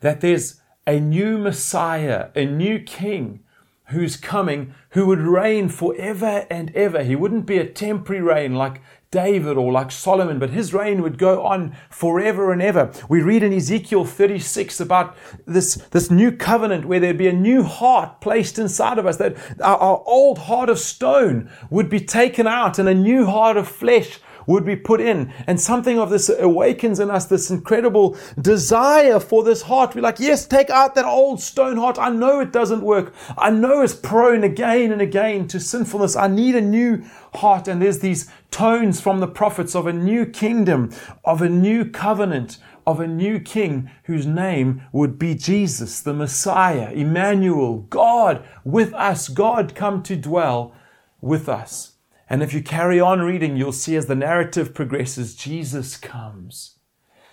that 0.00 0.20
there's 0.20 0.60
a 0.86 1.00
new 1.00 1.38
Messiah, 1.38 2.28
a 2.34 2.44
new 2.44 2.78
king 2.78 3.40
who's 3.88 4.16
coming, 4.16 4.74
who 4.90 5.06
would 5.06 5.20
reign 5.20 5.68
forever 5.68 6.46
and 6.50 6.74
ever. 6.74 7.02
He 7.02 7.16
wouldn't 7.16 7.46
be 7.46 7.58
a 7.58 7.66
temporary 7.66 8.22
reign 8.22 8.54
like 8.54 8.80
David 9.14 9.56
or 9.56 9.70
like 9.70 9.92
Solomon, 9.92 10.40
but 10.40 10.50
his 10.50 10.74
reign 10.74 11.00
would 11.00 11.18
go 11.18 11.44
on 11.44 11.76
forever 11.88 12.52
and 12.52 12.60
ever. 12.60 12.92
We 13.08 13.22
read 13.22 13.44
in 13.44 13.52
Ezekiel 13.52 14.04
36 14.04 14.80
about 14.80 15.16
this, 15.46 15.76
this 15.92 16.10
new 16.10 16.32
covenant 16.32 16.86
where 16.86 16.98
there'd 16.98 17.16
be 17.16 17.28
a 17.28 17.32
new 17.32 17.62
heart 17.62 18.20
placed 18.20 18.58
inside 18.58 18.98
of 18.98 19.06
us, 19.06 19.18
that 19.18 19.36
our, 19.60 19.78
our 19.78 20.02
old 20.04 20.38
heart 20.38 20.68
of 20.68 20.80
stone 20.80 21.48
would 21.70 21.88
be 21.88 22.00
taken 22.00 22.48
out 22.48 22.80
and 22.80 22.88
a 22.88 22.94
new 22.94 23.24
heart 23.24 23.56
of 23.56 23.68
flesh 23.68 24.18
would 24.46 24.64
be 24.64 24.76
put 24.76 25.00
in. 25.00 25.32
And 25.46 25.60
something 25.60 25.98
of 25.98 26.10
this 26.10 26.28
awakens 26.28 27.00
in 27.00 27.10
us 27.10 27.26
this 27.26 27.50
incredible 27.50 28.16
desire 28.40 29.20
for 29.20 29.42
this 29.42 29.62
heart. 29.62 29.94
We're 29.94 30.02
like, 30.02 30.20
yes, 30.20 30.46
take 30.46 30.70
out 30.70 30.94
that 30.94 31.04
old 31.04 31.40
stone 31.40 31.76
heart. 31.76 31.98
I 31.98 32.10
know 32.10 32.40
it 32.40 32.52
doesn't 32.52 32.82
work. 32.82 33.14
I 33.36 33.50
know 33.50 33.82
it's 33.82 33.94
prone 33.94 34.44
again 34.44 34.92
and 34.92 35.00
again 35.00 35.48
to 35.48 35.60
sinfulness. 35.60 36.16
I 36.16 36.28
need 36.28 36.54
a 36.54 36.60
new 36.60 37.04
heart. 37.34 37.68
And 37.68 37.80
there's 37.80 38.00
these 38.00 38.30
tones 38.50 39.00
from 39.00 39.20
the 39.20 39.26
prophets 39.26 39.74
of 39.74 39.86
a 39.86 39.92
new 39.92 40.26
kingdom, 40.26 40.92
of 41.24 41.42
a 41.42 41.48
new 41.48 41.84
covenant 41.84 42.58
of 42.86 43.00
a 43.00 43.06
new 43.06 43.40
king 43.40 43.90
whose 44.04 44.26
name 44.26 44.82
would 44.92 45.18
be 45.18 45.34
Jesus, 45.34 46.00
the 46.00 46.12
Messiah, 46.12 46.90
Emmanuel, 46.92 47.78
God 47.88 48.46
with 48.64 48.92
us, 48.94 49.28
God 49.28 49.74
come 49.74 50.02
to 50.02 50.16
dwell 50.16 50.74
with 51.20 51.48
us. 51.48 51.93
And 52.28 52.42
if 52.42 52.54
you 52.54 52.62
carry 52.62 53.00
on 53.00 53.20
reading, 53.20 53.56
you'll 53.56 53.72
see 53.72 53.96
as 53.96 54.06
the 54.06 54.14
narrative 54.14 54.74
progresses, 54.74 55.34
Jesus 55.34 55.96
comes. 55.96 56.78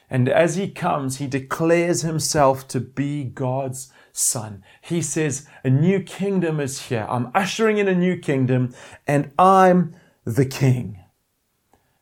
And 0.10 0.28
as 0.28 0.56
he 0.58 0.70
comes, 0.70 1.18
he 1.18 1.28
declares 1.28 2.02
himself 2.02 2.68
to 2.70 2.82
be 2.82 3.24
God's 3.24 3.92
son. 4.12 4.64
He 4.82 5.02
says, 5.02 5.48
A 5.64 5.70
new 5.70 6.02
kingdom 6.02 6.60
is 6.60 6.88
here. 6.88 7.08
I'm 7.10 7.32
ushering 7.34 7.78
in 7.78 7.88
a 7.88 7.96
new 7.96 8.18
kingdom, 8.18 8.76
and 9.08 9.32
I'm 9.40 9.96
the 10.26 10.46
king. 10.46 11.00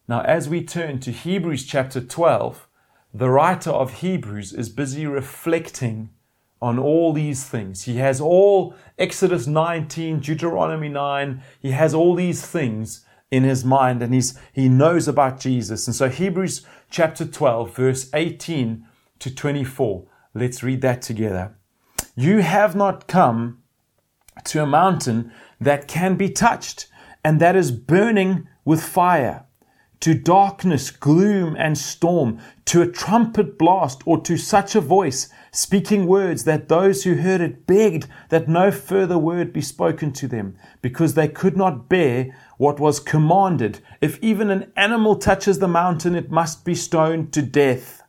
Now, 0.07 0.21
as 0.21 0.49
we 0.49 0.63
turn 0.63 0.99
to 1.01 1.11
Hebrews 1.11 1.65
chapter 1.65 2.01
12, 2.01 2.67
the 3.13 3.29
writer 3.29 3.69
of 3.69 3.99
Hebrews 3.99 4.53
is 4.53 4.69
busy 4.69 5.05
reflecting 5.05 6.09
on 6.61 6.77
all 6.77 7.13
these 7.13 7.43
things. 7.45 7.83
He 7.83 7.97
has 7.97 8.19
all 8.19 8.75
Exodus 8.97 9.47
19, 9.47 10.19
Deuteronomy 10.19 10.89
9, 10.89 11.41
he 11.61 11.71
has 11.71 11.93
all 11.93 12.15
these 12.15 12.45
things 12.45 13.05
in 13.31 13.43
his 13.43 13.63
mind 13.63 14.01
and 14.01 14.13
he's, 14.13 14.37
he 14.51 14.67
knows 14.67 15.07
about 15.07 15.39
Jesus. 15.39 15.87
And 15.87 15.95
so, 15.95 16.09
Hebrews 16.09 16.65
chapter 16.89 17.25
12, 17.25 17.75
verse 17.75 18.09
18 18.13 18.85
to 19.19 19.35
24, 19.35 20.07
let's 20.33 20.63
read 20.63 20.81
that 20.81 21.01
together. 21.01 21.55
You 22.15 22.39
have 22.39 22.75
not 22.75 23.07
come 23.07 23.61
to 24.45 24.63
a 24.63 24.65
mountain 24.65 25.31
that 25.61 25.87
can 25.87 26.15
be 26.15 26.29
touched 26.29 26.87
and 27.23 27.39
that 27.39 27.55
is 27.55 27.71
burning 27.71 28.47
with 28.65 28.83
fire 28.83 29.45
to 29.99 30.13
darkness, 30.13 30.91
gloom, 30.91 31.55
and 31.57 31.77
storm, 31.77 32.39
to 32.65 32.81
a 32.81 32.87
trumpet 32.87 33.57
blast, 33.57 34.01
or 34.05 34.21
to 34.21 34.37
such 34.37 34.75
a 34.75 34.81
voice, 34.81 35.29
speaking 35.51 36.05
words 36.07 36.45
that 36.45 36.69
those 36.69 37.03
who 37.03 37.15
heard 37.15 37.41
it 37.41 37.67
begged 37.67 38.07
that 38.29 38.47
no 38.47 38.71
further 38.71 39.17
word 39.17 39.51
be 39.51 39.61
spoken 39.61 40.11
to 40.13 40.27
them, 40.27 40.57
because 40.81 41.15
they 41.15 41.27
could 41.27 41.57
not 41.57 41.89
bear 41.89 42.33
what 42.57 42.79
was 42.79 42.99
commanded. 42.99 43.79
If 43.99 44.17
even 44.21 44.49
an 44.49 44.71
animal 44.75 45.15
touches 45.15 45.59
the 45.59 45.67
mountain, 45.67 46.15
it 46.15 46.31
must 46.31 46.63
be 46.63 46.75
stoned 46.75 47.33
to 47.33 47.41
death. 47.41 48.01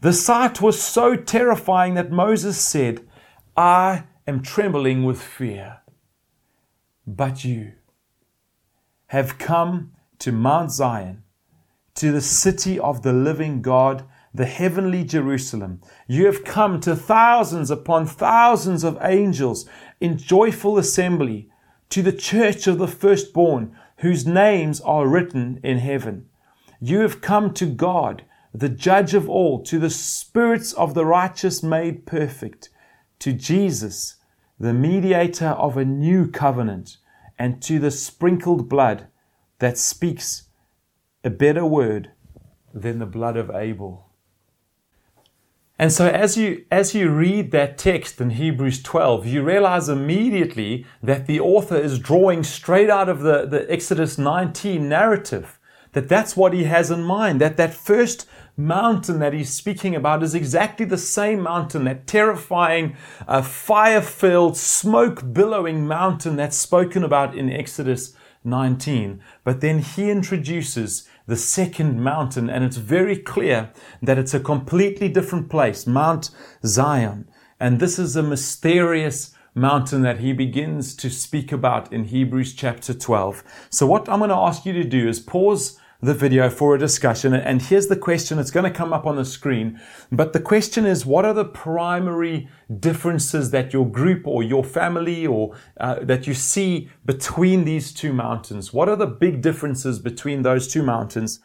The 0.00 0.12
sight 0.12 0.60
was 0.60 0.82
so 0.82 1.14
terrifying 1.14 1.94
that 1.94 2.10
Moses 2.10 2.58
said, 2.58 3.06
I 3.56 4.04
am 4.26 4.42
trembling 4.42 5.04
with 5.04 5.20
fear. 5.20 5.80
But 7.06 7.44
you 7.44 7.72
have 9.06 9.38
come 9.38 9.92
to 10.22 10.30
Mount 10.30 10.70
Zion, 10.70 11.24
to 11.96 12.12
the 12.12 12.20
city 12.20 12.78
of 12.78 13.02
the 13.02 13.12
living 13.12 13.60
God, 13.60 14.04
the 14.32 14.46
heavenly 14.46 15.02
Jerusalem. 15.02 15.80
You 16.06 16.26
have 16.26 16.44
come 16.44 16.78
to 16.82 16.94
thousands 16.94 17.72
upon 17.72 18.06
thousands 18.06 18.84
of 18.84 18.96
angels 19.02 19.68
in 20.00 20.16
joyful 20.16 20.78
assembly, 20.78 21.50
to 21.90 22.02
the 22.02 22.12
church 22.12 22.68
of 22.68 22.78
the 22.78 22.86
firstborn, 22.86 23.76
whose 23.96 24.24
names 24.24 24.80
are 24.82 25.08
written 25.08 25.58
in 25.64 25.78
heaven. 25.78 26.26
You 26.80 27.00
have 27.00 27.20
come 27.20 27.52
to 27.54 27.66
God, 27.66 28.22
the 28.54 28.68
judge 28.68 29.14
of 29.14 29.28
all, 29.28 29.60
to 29.64 29.80
the 29.80 29.90
spirits 29.90 30.72
of 30.72 30.94
the 30.94 31.04
righteous 31.04 31.64
made 31.64 32.06
perfect, 32.06 32.68
to 33.18 33.32
Jesus, 33.32 34.18
the 34.56 34.72
mediator 34.72 35.48
of 35.48 35.76
a 35.76 35.84
new 35.84 36.28
covenant, 36.28 36.98
and 37.40 37.60
to 37.62 37.80
the 37.80 37.90
sprinkled 37.90 38.68
blood 38.68 39.08
that 39.62 39.78
speaks 39.78 40.48
a 41.22 41.30
better 41.30 41.64
word 41.64 42.10
than 42.74 42.98
the 42.98 43.06
blood 43.06 43.36
of 43.36 43.48
Abel. 43.48 44.08
And 45.78 45.92
so 45.92 46.08
as 46.08 46.36
you 46.36 46.64
as 46.68 46.96
you 46.96 47.10
read 47.10 47.52
that 47.52 47.78
text 47.78 48.20
in 48.20 48.30
Hebrews 48.30 48.82
12, 48.82 49.24
you 49.24 49.40
realize 49.44 49.88
immediately 49.88 50.84
that 51.00 51.28
the 51.28 51.38
author 51.38 51.76
is 51.76 52.00
drawing 52.00 52.42
straight 52.42 52.90
out 52.90 53.08
of 53.08 53.20
the, 53.20 53.46
the 53.46 53.70
Exodus 53.70 54.18
19 54.18 54.88
narrative. 54.88 55.60
That 55.92 56.08
that's 56.08 56.36
what 56.36 56.52
he 56.52 56.64
has 56.64 56.90
in 56.90 57.04
mind. 57.04 57.40
That 57.40 57.56
that 57.56 57.72
first 57.72 58.26
mountain 58.56 59.20
that 59.20 59.32
he's 59.32 59.54
speaking 59.54 59.94
about 59.94 60.24
is 60.24 60.34
exactly 60.34 60.86
the 60.86 60.98
same 60.98 61.40
mountain, 61.40 61.84
that 61.84 62.08
terrifying, 62.08 62.96
uh, 63.28 63.42
fire-filled, 63.42 64.56
smoke-billowing 64.56 65.86
mountain 65.86 66.34
that's 66.34 66.56
spoken 66.56 67.04
about 67.04 67.36
in 67.36 67.48
Exodus 67.48 68.16
19. 68.44 69.20
But 69.44 69.60
then 69.60 69.78
he 69.78 70.10
introduces 70.10 71.08
the 71.26 71.36
second 71.36 72.02
mountain, 72.02 72.50
and 72.50 72.64
it's 72.64 72.76
very 72.76 73.16
clear 73.16 73.70
that 74.02 74.18
it's 74.18 74.34
a 74.34 74.40
completely 74.40 75.08
different 75.08 75.48
place, 75.48 75.86
Mount 75.86 76.30
Zion. 76.64 77.28
And 77.60 77.78
this 77.78 77.98
is 77.98 78.16
a 78.16 78.22
mysterious 78.22 79.34
mountain 79.54 80.02
that 80.02 80.18
he 80.18 80.32
begins 80.32 80.96
to 80.96 81.10
speak 81.10 81.52
about 81.52 81.92
in 81.92 82.04
Hebrews 82.04 82.54
chapter 82.54 82.94
12. 82.94 83.44
So, 83.70 83.86
what 83.86 84.08
I'm 84.08 84.18
going 84.18 84.30
to 84.30 84.36
ask 84.36 84.66
you 84.66 84.72
to 84.72 84.84
do 84.84 85.08
is 85.08 85.20
pause 85.20 85.78
the 86.02 86.14
video 86.14 86.50
for 86.50 86.74
a 86.74 86.78
discussion. 86.78 87.32
And 87.32 87.62
here's 87.62 87.86
the 87.86 87.96
question. 87.96 88.40
It's 88.40 88.50
going 88.50 88.70
to 88.70 88.76
come 88.76 88.92
up 88.92 89.06
on 89.06 89.14
the 89.14 89.24
screen. 89.24 89.80
But 90.10 90.32
the 90.32 90.40
question 90.40 90.84
is, 90.84 91.06
what 91.06 91.24
are 91.24 91.32
the 91.32 91.44
primary 91.44 92.48
differences 92.80 93.52
that 93.52 93.72
your 93.72 93.88
group 93.88 94.26
or 94.26 94.42
your 94.42 94.64
family 94.64 95.26
or 95.26 95.54
uh, 95.78 96.00
that 96.02 96.26
you 96.26 96.34
see 96.34 96.90
between 97.04 97.64
these 97.64 97.92
two 97.92 98.12
mountains? 98.12 98.72
What 98.72 98.88
are 98.88 98.96
the 98.96 99.06
big 99.06 99.40
differences 99.42 100.00
between 100.00 100.42
those 100.42 100.66
two 100.66 100.82
mountains? 100.82 101.38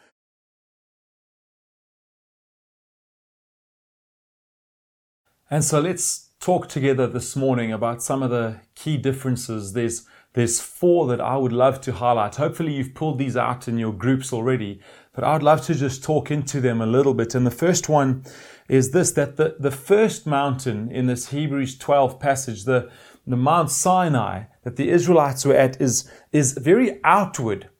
And 5.50 5.64
so 5.64 5.80
let's 5.80 6.27
talk 6.40 6.68
together 6.68 7.06
this 7.06 7.34
morning 7.36 7.72
about 7.72 8.02
some 8.02 8.22
of 8.22 8.30
the 8.30 8.60
key 8.74 8.96
differences. 8.96 9.72
There's 9.72 10.06
there's 10.34 10.60
four 10.60 11.08
that 11.08 11.20
I 11.20 11.36
would 11.36 11.52
love 11.52 11.80
to 11.80 11.92
highlight. 11.92 12.36
Hopefully, 12.36 12.74
you've 12.74 12.94
pulled 12.94 13.18
these 13.18 13.36
out 13.36 13.66
in 13.66 13.78
your 13.78 13.92
groups 13.92 14.32
already, 14.32 14.80
but 15.12 15.24
I'd 15.24 15.42
love 15.42 15.62
to 15.66 15.74
just 15.74 16.04
talk 16.04 16.30
into 16.30 16.60
them 16.60 16.80
a 16.80 16.86
little 16.86 17.14
bit. 17.14 17.34
And 17.34 17.46
the 17.46 17.50
first 17.50 17.88
one 17.88 18.24
is 18.68 18.90
this 18.90 19.10
that 19.12 19.36
the, 19.36 19.56
the 19.58 19.70
first 19.70 20.26
mountain 20.26 20.90
in 20.90 21.06
this 21.06 21.30
Hebrews 21.30 21.78
12 21.78 22.20
passage, 22.20 22.64
the, 22.64 22.90
the 23.26 23.36
Mount 23.36 23.70
Sinai 23.70 24.44
that 24.62 24.76
the 24.76 24.90
Israelites 24.90 25.44
were 25.44 25.54
at, 25.54 25.80
is, 25.80 26.10
is 26.30 26.52
very 26.52 27.00
outward 27.02 27.70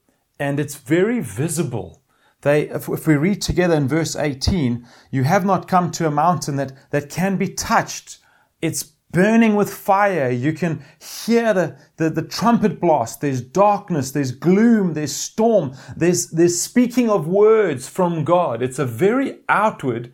and 0.40 0.58
it's 0.58 0.76
very 0.76 1.20
visible. 1.20 2.02
They, 2.42 2.68
if, 2.70 3.06
we 3.06 3.16
read 3.16 3.42
together 3.42 3.74
in 3.74 3.88
verse 3.88 4.14
18, 4.14 4.86
you 5.10 5.24
have 5.24 5.44
not 5.44 5.68
come 5.68 5.90
to 5.92 6.06
a 6.06 6.10
mountain 6.10 6.56
that, 6.56 6.72
that 6.90 7.10
can 7.10 7.36
be 7.36 7.48
touched. 7.48 8.18
It's 8.60 8.82
burning 9.10 9.54
with 9.54 9.72
fire. 9.72 10.30
You 10.30 10.52
can 10.52 10.82
hear 11.00 11.54
the, 11.54 11.76
the, 11.96 12.10
the, 12.10 12.22
trumpet 12.22 12.80
blast. 12.80 13.20
There's 13.20 13.40
darkness, 13.40 14.12
there's 14.12 14.32
gloom, 14.32 14.94
there's 14.94 15.14
storm, 15.14 15.74
there's, 15.96 16.30
there's 16.30 16.60
speaking 16.60 17.08
of 17.08 17.26
words 17.26 17.88
from 17.88 18.24
God. 18.24 18.62
It's 18.62 18.78
a 18.78 18.84
very 18.84 19.38
outward 19.48 20.12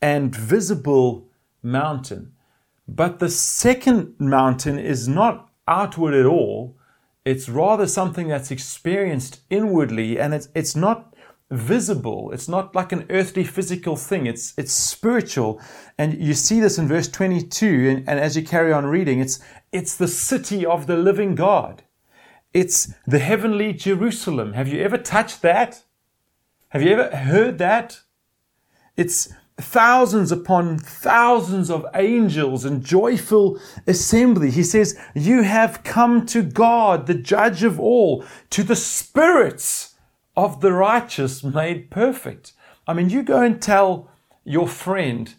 and 0.00 0.34
visible 0.34 1.28
mountain. 1.62 2.32
But 2.88 3.20
the 3.20 3.30
second 3.30 4.16
mountain 4.18 4.78
is 4.78 5.06
not 5.06 5.48
outward 5.68 6.14
at 6.14 6.26
all. 6.26 6.76
It's 7.24 7.48
rather 7.48 7.86
something 7.86 8.26
that's 8.26 8.50
experienced 8.50 9.42
inwardly 9.48 10.18
and 10.18 10.34
it's, 10.34 10.48
it's 10.54 10.74
not 10.74 11.11
visible. 11.52 12.32
It's 12.32 12.48
not 12.48 12.74
like 12.74 12.92
an 12.92 13.06
earthly 13.10 13.44
physical 13.44 13.94
thing. 13.94 14.26
It's, 14.26 14.54
it's 14.56 14.72
spiritual. 14.72 15.60
And 15.98 16.20
you 16.20 16.34
see 16.34 16.60
this 16.60 16.78
in 16.78 16.88
verse 16.88 17.08
22. 17.08 17.88
And, 17.88 18.08
and 18.08 18.18
as 18.18 18.36
you 18.36 18.42
carry 18.42 18.72
on 18.72 18.86
reading, 18.86 19.20
it's, 19.20 19.40
it's 19.70 19.96
the 19.96 20.08
city 20.08 20.64
of 20.64 20.86
the 20.86 20.96
living 20.96 21.34
God. 21.34 21.82
It's 22.54 22.92
the 23.06 23.18
heavenly 23.18 23.72
Jerusalem. 23.72 24.54
Have 24.54 24.68
you 24.68 24.82
ever 24.82 24.98
touched 24.98 25.42
that? 25.42 25.84
Have 26.70 26.82
you 26.82 26.90
ever 26.90 27.14
heard 27.14 27.58
that? 27.58 28.00
It's 28.96 29.32
thousands 29.58 30.32
upon 30.32 30.78
thousands 30.78 31.70
of 31.70 31.86
angels 31.94 32.64
and 32.64 32.84
joyful 32.84 33.58
assembly. 33.86 34.50
He 34.50 34.62
says, 34.62 34.98
You 35.14 35.42
have 35.42 35.84
come 35.84 36.26
to 36.26 36.42
God, 36.42 37.06
the 37.06 37.14
judge 37.14 37.62
of 37.62 37.78
all, 37.78 38.24
to 38.50 38.62
the 38.62 38.76
spirits 38.76 39.91
of 40.36 40.60
the 40.60 40.72
righteous 40.72 41.44
made 41.44 41.90
perfect. 41.90 42.52
I 42.86 42.94
mean, 42.94 43.10
you 43.10 43.22
go 43.22 43.42
and 43.42 43.60
tell 43.60 44.10
your 44.44 44.68
friend 44.68 45.34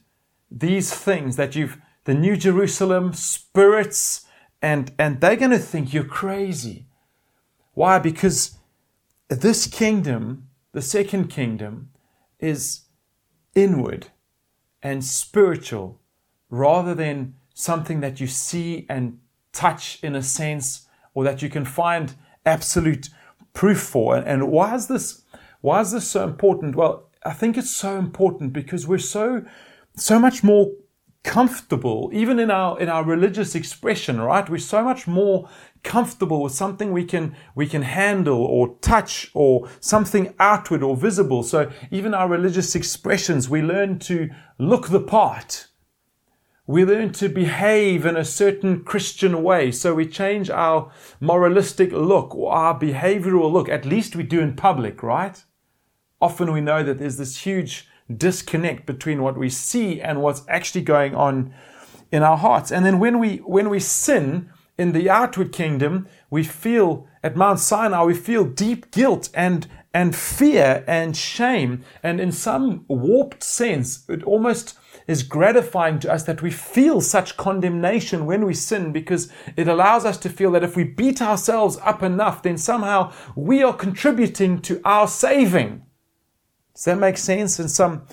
these 0.50 0.94
things 0.94 1.36
that 1.36 1.56
you've, 1.56 1.78
the 2.06 2.14
New 2.14 2.38
Jerusalem 2.38 3.14
spirits, 3.14 4.26
and, 4.62 4.92
and 4.98 5.20
they're 5.20 5.36
going 5.36 5.52
to 5.52 5.60
think 5.60 5.94
you're 5.94 6.04
crazy. 6.04 6.86
Why? 7.74 8.00
Because 8.00 8.58
this 9.30 9.68
kingdom, 9.68 10.50
the 10.74 10.82
second 10.82 11.28
kingdom, 11.28 11.90
is 12.40 12.82
inward 13.56 14.08
and 14.82 15.04
spiritual 15.04 16.00
rather 16.50 16.94
than 16.94 17.36
something 17.54 18.00
that 18.02 18.20
you 18.20 18.28
see 18.28 18.86
and 18.90 19.20
touch 19.52 20.00
in 20.04 20.16
a 20.16 20.22
sense 20.22 20.88
or 21.14 21.24
that 21.24 21.42
you 21.42 21.50
can 21.50 21.66
find 21.66 22.16
absolute 22.46 23.10
proof 23.54 23.80
for. 23.82 24.18
And 24.18 24.50
why 24.50 24.76
is 24.76 24.88
this? 24.88 25.24
Why 25.62 25.82
is 25.82 25.92
this 25.92 26.08
so 26.08 26.24
important? 26.24 26.76
Well, 26.76 27.10
I 27.26 27.34
think 27.34 27.58
it's 27.58 27.72
so 27.76 27.98
important 27.98 28.54
because 28.54 28.88
we're 28.88 28.98
so 28.98 29.46
so 29.96 30.20
much 30.20 30.44
more 30.44 30.72
comfortable 31.24 32.10
even 32.14 32.38
in 32.38 32.52
our 32.52 32.78
in 32.82 32.90
our 32.90 33.06
religious 33.06 33.56
expression 33.56 34.20
right 34.20 34.50
we're 34.50 34.58
so 34.58 34.84
much 34.84 35.08
more 35.08 35.48
comfortable 35.82 36.44
with 36.44 36.52
something 36.52 36.92
we 36.92 37.06
can 37.06 37.34
we 37.56 37.66
can 37.66 37.82
handle 37.82 38.44
or 38.44 38.76
touch 38.82 39.32
or 39.34 39.70
something 39.80 40.34
outward 40.38 40.84
or 40.84 40.98
visible 40.98 41.42
so 41.42 41.72
even 41.92 42.14
our 42.14 42.28
religious 42.28 42.76
expressions 42.76 43.48
we 43.48 43.62
learn 43.62 43.98
to 43.98 44.30
look 44.60 44.90
the 44.90 45.00
part 45.00 45.68
we 46.66 46.86
learn 46.86 47.12
to 47.12 47.28
behave 47.28 48.06
in 48.06 48.16
a 48.16 48.24
certain 48.24 48.84
Christian 48.84 49.44
way. 49.44 49.72
So 49.72 49.94
we 49.94 50.06
change 50.08 50.50
our 50.50 50.92
moralistic 51.20 51.92
look 51.92 52.34
or 52.34 52.54
our 52.54 52.80
behavioral 52.80 53.52
look. 53.52 53.68
At 53.68 53.86
least 53.86 54.16
we 54.16 54.24
do 54.24 54.40
in 54.40 54.56
public, 54.56 55.04
right? 55.04 55.44
Often 56.22 56.54
we 56.54 56.62
know 56.62 56.82
that 56.84 57.00
there's 57.00 57.18
this 57.18 57.38
huge 57.38 57.88
disconnect 58.16 58.86
between 58.86 59.22
what 59.22 59.38
we 59.38 59.50
see 59.50 60.00
and 60.00 60.22
what's 60.22 60.44
actually 60.48 60.84
going 60.84 61.16
on 61.16 61.54
in 62.12 62.24
our 62.24 62.38
hearts. 62.38 62.72
And 62.72 62.86
then 62.86 63.00
when 63.00 63.20
we, 63.20 63.38
when 63.38 63.70
we 63.70 63.80
sin 63.80 64.50
in 64.78 64.94
the 64.94 65.10
outward 65.10 65.52
kingdom, 65.52 66.08
we 66.30 66.44
feel 66.44 67.08
at 67.24 67.36
Mount 67.36 67.60
Sinai, 67.60 68.04
we 68.06 68.14
feel 68.14 68.46
deep 68.46 68.90
guilt 68.92 69.30
and, 69.34 69.68
and 69.94 70.16
fear 70.16 70.86
and 70.88 71.16
shame. 71.18 71.84
And 72.02 72.22
in 72.22 72.32
some 72.32 72.86
warped 72.88 73.44
sense, 73.44 74.06
it 74.08 74.24
almost 74.24 74.78
is 75.08 75.24
gratifying 75.24 76.00
to 76.00 76.12
us 76.12 76.24
that 76.24 76.42
we 76.42 76.52
feel 76.52 77.02
such 77.02 77.38
condemnation 77.38 78.26
when 78.26 78.46
we 78.46 78.54
sin 78.54 78.92
because 78.92 79.32
it 79.56 79.68
allows 79.68 80.06
us 80.06 80.18
to 80.18 80.30
feel 80.30 80.52
that 80.52 80.64
if 80.64 80.76
we 80.76 80.84
beat 80.84 81.22
ourselves 81.22 81.78
up 81.84 82.04
enough, 82.04 82.44
then 82.44 82.58
somehow 82.58 83.12
we 83.36 83.62
are 83.64 83.74
contributing 83.74 84.62
to 84.62 84.82
our 84.86 85.08
saving. 85.08 85.84
Does 86.76 86.86
that 86.86 86.98
make 86.98 87.18
sense 87.18 87.60
in 87.60 87.70
some 87.70 88.08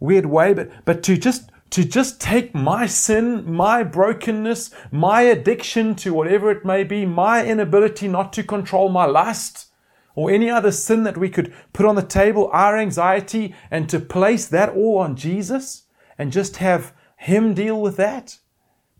weird 0.00 0.26
way? 0.26 0.52
But, 0.52 0.70
but 0.84 1.02
to 1.04 1.16
just 1.16 1.50
to 1.70 1.84
just 1.84 2.20
take 2.20 2.54
my 2.54 2.84
sin, 2.84 3.50
my 3.50 3.82
brokenness, 3.82 4.70
my 4.90 5.22
addiction 5.22 5.94
to 5.94 6.12
whatever 6.12 6.50
it 6.50 6.66
may 6.66 6.84
be, 6.84 7.06
my 7.06 7.46
inability 7.46 8.08
not 8.08 8.30
to 8.34 8.42
control 8.42 8.90
my 8.90 9.06
lust, 9.06 9.68
or 10.14 10.30
any 10.30 10.50
other 10.50 10.70
sin 10.70 11.04
that 11.04 11.16
we 11.16 11.30
could 11.30 11.50
put 11.72 11.86
on 11.86 11.94
the 11.94 12.02
table, 12.02 12.50
our 12.52 12.76
anxiety, 12.76 13.54
and 13.70 13.88
to 13.88 13.98
place 13.98 14.46
that 14.46 14.68
all 14.68 14.98
on 14.98 15.16
Jesus 15.16 15.81
and 16.22 16.30
just 16.30 16.58
have 16.58 16.94
Him 17.16 17.52
deal 17.52 17.82
with 17.82 17.96
that. 17.96 18.38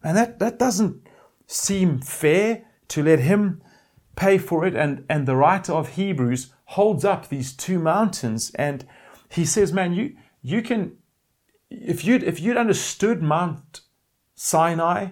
And 0.02 0.16
that, 0.16 0.40
that 0.40 0.58
doesn't 0.58 1.06
seem 1.46 2.00
fair 2.00 2.64
to 2.88 3.02
let 3.04 3.20
Him 3.20 3.62
pay 4.16 4.38
for 4.38 4.66
it. 4.66 4.74
And, 4.74 5.04
and 5.08 5.24
the 5.24 5.36
writer 5.36 5.72
of 5.72 5.90
Hebrews 5.90 6.52
holds 6.64 7.04
up 7.04 7.28
these 7.28 7.52
two 7.52 7.78
mountains 7.78 8.50
and 8.56 8.84
he 9.28 9.44
says, 9.44 9.72
man, 9.72 9.92
you, 9.92 10.16
you 10.42 10.62
can, 10.62 10.96
if 11.70 12.04
you'd, 12.04 12.24
if 12.24 12.40
you'd 12.40 12.56
understood 12.56 13.22
Mount 13.22 13.82
Sinai 14.34 15.10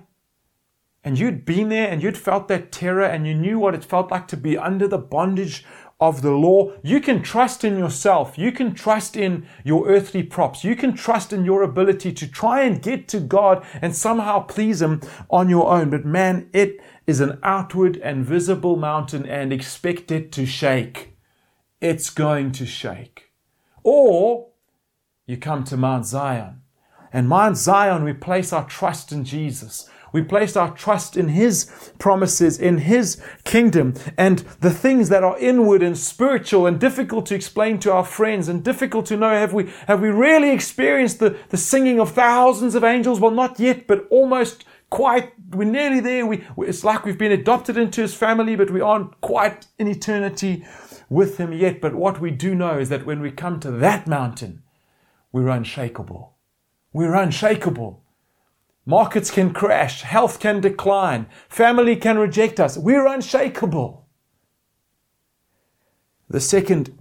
and 1.05 1.17
you'd 1.17 1.45
been 1.45 1.69
there 1.69 1.89
and 1.89 2.03
you'd 2.03 2.19
felt 2.19 2.49
that 2.49 2.73
terror 2.73 3.05
and 3.05 3.25
you 3.25 3.35
knew 3.35 3.61
what 3.61 3.77
it 3.77 3.85
felt 3.85 4.11
like 4.11 4.27
to 4.29 4.37
be 4.37 4.59
under 4.59 4.89
the 4.89 4.99
bondage 4.99 5.65
of 6.01 6.23
the 6.23 6.31
law, 6.31 6.73
you 6.83 7.01
can 7.01 7.23
trust 7.23 7.63
in 7.63 7.77
yourself. 7.77 8.39
You 8.39 8.53
can 8.53 8.75
trust 8.75 9.17
in 9.17 9.47
your 9.65 9.87
earthly 9.87 10.23
props. 10.23 10.65
You 10.65 10.75
can 10.75 10.95
trust 10.95 11.33
in 11.33 11.45
your 11.45 11.63
ability 11.63 12.13
to 12.13 12.27
try 12.27 12.63
and 12.63 12.81
get 12.81 13.07
to 13.09 13.21
God 13.21 13.65
and 13.83 13.95
somehow 13.95 14.41
please 14.41 14.81
Him 14.81 15.03
on 15.29 15.51
your 15.51 15.71
own. 15.71 15.91
But 15.91 16.07
man, 16.07 16.49
it 16.53 16.81
is 17.07 17.21
an 17.21 17.39
outward 17.43 17.99
and 17.99 18.25
visible 18.25 18.77
mountain 18.77 19.27
and 19.27 19.53
expect 19.53 20.11
it 20.11 20.33
to 20.33 20.47
shake. 20.47 21.17
It's 21.81 22.09
going 22.09 22.53
to 22.53 22.67
shake. 22.67 23.31
Or 23.83 24.49
you 25.27 25.37
come 25.37 25.65
to 25.65 25.77
Mount 25.77 26.07
Zion. 26.07 26.63
And 27.13 27.29
Mount 27.29 27.57
Zion, 27.57 28.05
we 28.05 28.13
place 28.13 28.53
our 28.53 28.67
trust 28.67 29.13
in 29.13 29.25
Jesus. 29.25 29.89
We 30.13 30.23
place 30.23 30.57
our 30.57 30.71
trust 30.75 31.17
in 31.17 31.29
His 31.29 31.71
promises, 31.99 32.59
in 32.59 32.79
His 32.79 33.23
kingdom, 33.45 33.95
and 34.17 34.41
the 34.61 34.71
things 34.71 35.09
that 35.09 35.25
are 35.25 35.39
inward 35.39 35.83
and 35.83 35.97
spiritual 35.97 36.67
and 36.67 36.81
difficult 36.81 37.27
to 37.27 37.35
explain 37.35 37.79
to 37.81 37.93
our 37.93 38.05
friends 38.05 38.49
and 38.49 38.65
difficult 38.65 39.07
to 39.07 39.17
know. 39.17 39.31
Have 39.31 39.53
we, 39.53 39.71
have 39.87 40.01
we 40.01 40.09
really 40.09 40.51
experienced 40.51 41.19
the, 41.19 41.37
the 41.49 41.57
singing 41.57 42.01
of 42.01 42.13
thousands 42.13 42.75
of 42.75 42.85
angels? 42.85 43.21
Well, 43.21 43.31
not 43.31 43.61
yet, 43.61 43.87
but 43.87 44.07
almost 44.11 44.65
quite, 44.91 45.33
we're 45.51 45.65
nearly 45.65 46.01
there. 46.01 46.27
We, 46.27 46.45
it's 46.59 46.85
like 46.85 47.05
we've 47.05 47.19
been 47.19 47.33
adopted 47.33 47.77
into 47.77 48.03
His 48.03 48.15
family, 48.15 48.57
but 48.57 48.71
we 48.71 48.81
aren't 48.81 49.21
quite 49.21 49.67
in 49.79 49.87
eternity 49.89 50.65
with 51.11 51.39
him 51.39 51.53
yet, 51.53 51.81
but 51.81 51.95
what 51.95 52.21
we 52.21 52.31
do 52.31 52.55
know 52.55 52.79
is 52.79 52.89
that 52.89 53.05
when 53.05 53.21
we 53.21 53.33
come 53.33 53.61
to 53.61 53.71
that 53.73 54.07
mountain, 54.07 54.63
we're 55.33 55.49
unshakable. 55.49 56.37
We're 56.93 57.17
unshakable. 57.17 58.05
Markets 58.91 59.31
can 59.31 59.53
crash, 59.53 60.03
health 60.03 60.41
can 60.41 60.61
decline, 60.61 61.29
family 61.49 61.95
can 61.95 62.19
reject 62.19 62.59
us. 62.59 62.77
We're 62.77 63.07
unshakable. 63.07 64.09
The 66.29 66.41
second 66.41 66.99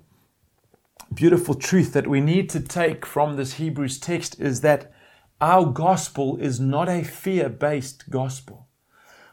beautiful 1.11 1.55
truth 1.55 1.93
that 1.93 2.05
we 2.05 2.21
need 2.21 2.47
to 2.51 2.59
take 2.59 3.07
from 3.07 3.37
this 3.37 3.53
Hebrews 3.53 3.97
text 3.97 4.39
is 4.39 4.61
that 4.61 4.93
our 5.41 5.65
gospel 5.65 6.37
is 6.37 6.59
not 6.59 6.87
a 6.89 7.03
fear 7.03 7.49
based 7.49 8.11
gospel. 8.11 8.67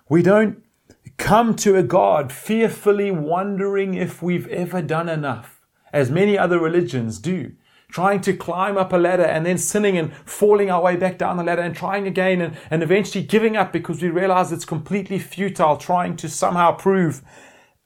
We 0.09 0.23
don't 0.23 0.65
come 1.19 1.57
to 1.57 1.77
a 1.77 1.83
God 1.83 2.33
fearfully 2.33 3.11
wondering 3.11 3.93
if 3.93 4.23
we've 4.23 4.49
ever 4.49 4.81
done 4.81 5.11
enough, 5.11 5.61
as 5.93 6.11
many 6.11 6.39
other 6.39 6.59
religions 6.59 7.19
do, 7.19 7.53
trying 7.89 8.21
to 8.21 8.37
climb 8.37 8.77
up 8.77 8.93
a 8.93 8.97
ladder 8.97 9.25
and 9.25 9.47
then 9.47 9.59
sinning 9.59 9.97
and 9.97 10.13
falling 10.25 10.71
our 10.71 10.83
way 10.83 10.97
back 10.97 11.19
down 11.19 11.37
the 11.37 11.45
ladder 11.45 11.63
and 11.63 11.77
trying 11.77 12.07
again 12.07 12.41
and, 12.41 12.57
and 12.71 12.83
eventually 12.83 13.25
giving 13.25 13.57
up 13.57 13.73
because 13.73 14.03
we 14.03 14.09
realize 14.09 14.53
it's 14.53 14.65
completely 14.65 15.19
futile 15.19 15.77
trying 15.77 16.17
to 16.17 16.29
somehow 16.29 16.73
prove 16.73 17.23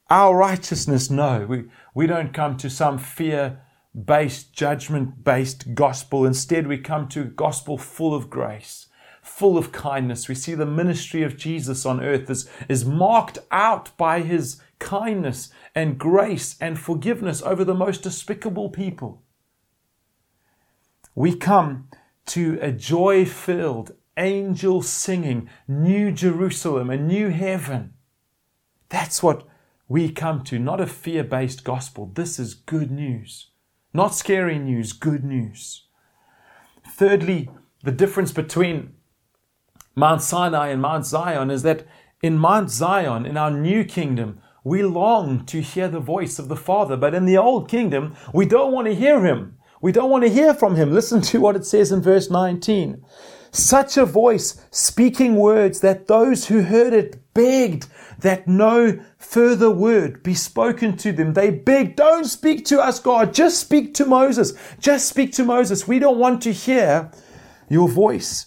our 0.08 0.34
righteousness. 0.36 1.10
No, 1.10 1.46
we, 1.48 1.64
we 1.94 2.06
don't 2.06 2.32
come 2.32 2.56
to 2.58 2.70
some 2.70 2.98
fear 2.98 3.60
based, 4.04 4.52
judgment 4.52 5.22
based 5.22 5.74
gospel. 5.74 6.24
Instead, 6.24 6.66
we 6.66 6.78
come 6.78 7.08
to 7.08 7.22
a 7.22 7.24
gospel 7.24 7.78
full 7.78 8.14
of 8.14 8.30
grace 8.30 8.86
full 9.22 9.58
of 9.58 9.72
kindness. 9.72 10.28
We 10.28 10.34
see 10.34 10.54
the 10.54 10.66
ministry 10.66 11.22
of 11.22 11.36
Jesus 11.36 11.86
on 11.86 12.02
earth 12.02 12.28
is, 12.30 12.48
is 12.68 12.84
marked 12.84 13.38
out 13.50 13.96
by 13.96 14.20
his 14.20 14.60
kindness 14.78 15.50
and 15.74 15.98
grace 15.98 16.56
and 16.60 16.78
forgiveness 16.78 17.42
over 17.42 17.64
the 17.64 17.74
most 17.74 18.02
despicable 18.02 18.70
people. 18.70 19.22
We 21.14 21.34
come 21.34 21.88
to 22.26 22.58
a 22.60 22.70
joy 22.70 23.24
filled, 23.24 23.92
angel 24.16 24.82
singing, 24.82 25.48
new 25.66 26.12
Jerusalem, 26.12 26.90
a 26.90 26.96
new 26.96 27.30
heaven. 27.30 27.94
That's 28.88 29.22
what 29.22 29.46
we 29.88 30.10
come 30.10 30.44
to, 30.44 30.58
not 30.58 30.80
a 30.80 30.86
fear 30.86 31.24
based 31.24 31.64
gospel. 31.64 32.10
This 32.14 32.38
is 32.38 32.54
good 32.54 32.90
news. 32.90 33.50
Not 33.92 34.14
scary 34.14 34.58
news, 34.58 34.92
good 34.92 35.24
news. 35.24 35.86
Thirdly, 36.86 37.50
the 37.82 37.90
difference 37.90 38.30
between 38.30 38.94
Mount 39.96 40.22
Sinai 40.22 40.68
and 40.68 40.80
Mount 40.80 41.06
Zion 41.06 41.50
is 41.50 41.62
that 41.62 41.86
in 42.22 42.38
Mount 42.38 42.70
Zion, 42.70 43.26
in 43.26 43.36
our 43.36 43.50
new 43.50 43.84
kingdom, 43.84 44.40
we 44.62 44.82
long 44.82 45.44
to 45.46 45.60
hear 45.60 45.88
the 45.88 46.00
voice 46.00 46.38
of 46.38 46.48
the 46.48 46.56
Father. 46.56 46.96
But 46.96 47.14
in 47.14 47.24
the 47.24 47.38
old 47.38 47.68
kingdom, 47.68 48.14
we 48.32 48.46
don't 48.46 48.72
want 48.72 48.86
to 48.86 48.94
hear 48.94 49.24
him. 49.24 49.56
We 49.80 49.92
don't 49.92 50.10
want 50.10 50.24
to 50.24 50.30
hear 50.30 50.54
from 50.54 50.76
him. 50.76 50.92
Listen 50.92 51.20
to 51.22 51.40
what 51.40 51.56
it 51.56 51.64
says 51.64 51.90
in 51.90 52.02
verse 52.02 52.30
19. 52.30 53.02
Such 53.52 53.96
a 53.96 54.04
voice 54.04 54.64
speaking 54.70 55.36
words 55.36 55.80
that 55.80 56.06
those 56.06 56.46
who 56.46 56.62
heard 56.62 56.92
it 56.92 57.20
begged 57.34 57.86
that 58.20 58.46
no 58.46 59.00
further 59.18 59.70
word 59.70 60.22
be 60.22 60.34
spoken 60.34 60.96
to 60.98 61.12
them. 61.12 61.32
They 61.32 61.50
begged, 61.50 61.96
don't 61.96 62.26
speak 62.26 62.64
to 62.66 62.80
us, 62.80 63.00
God. 63.00 63.34
Just 63.34 63.58
speak 63.58 63.94
to 63.94 64.04
Moses. 64.04 64.52
Just 64.78 65.08
speak 65.08 65.32
to 65.32 65.44
Moses. 65.44 65.88
We 65.88 65.98
don't 65.98 66.18
want 66.18 66.42
to 66.42 66.52
hear 66.52 67.10
your 67.68 67.88
voice. 67.88 68.46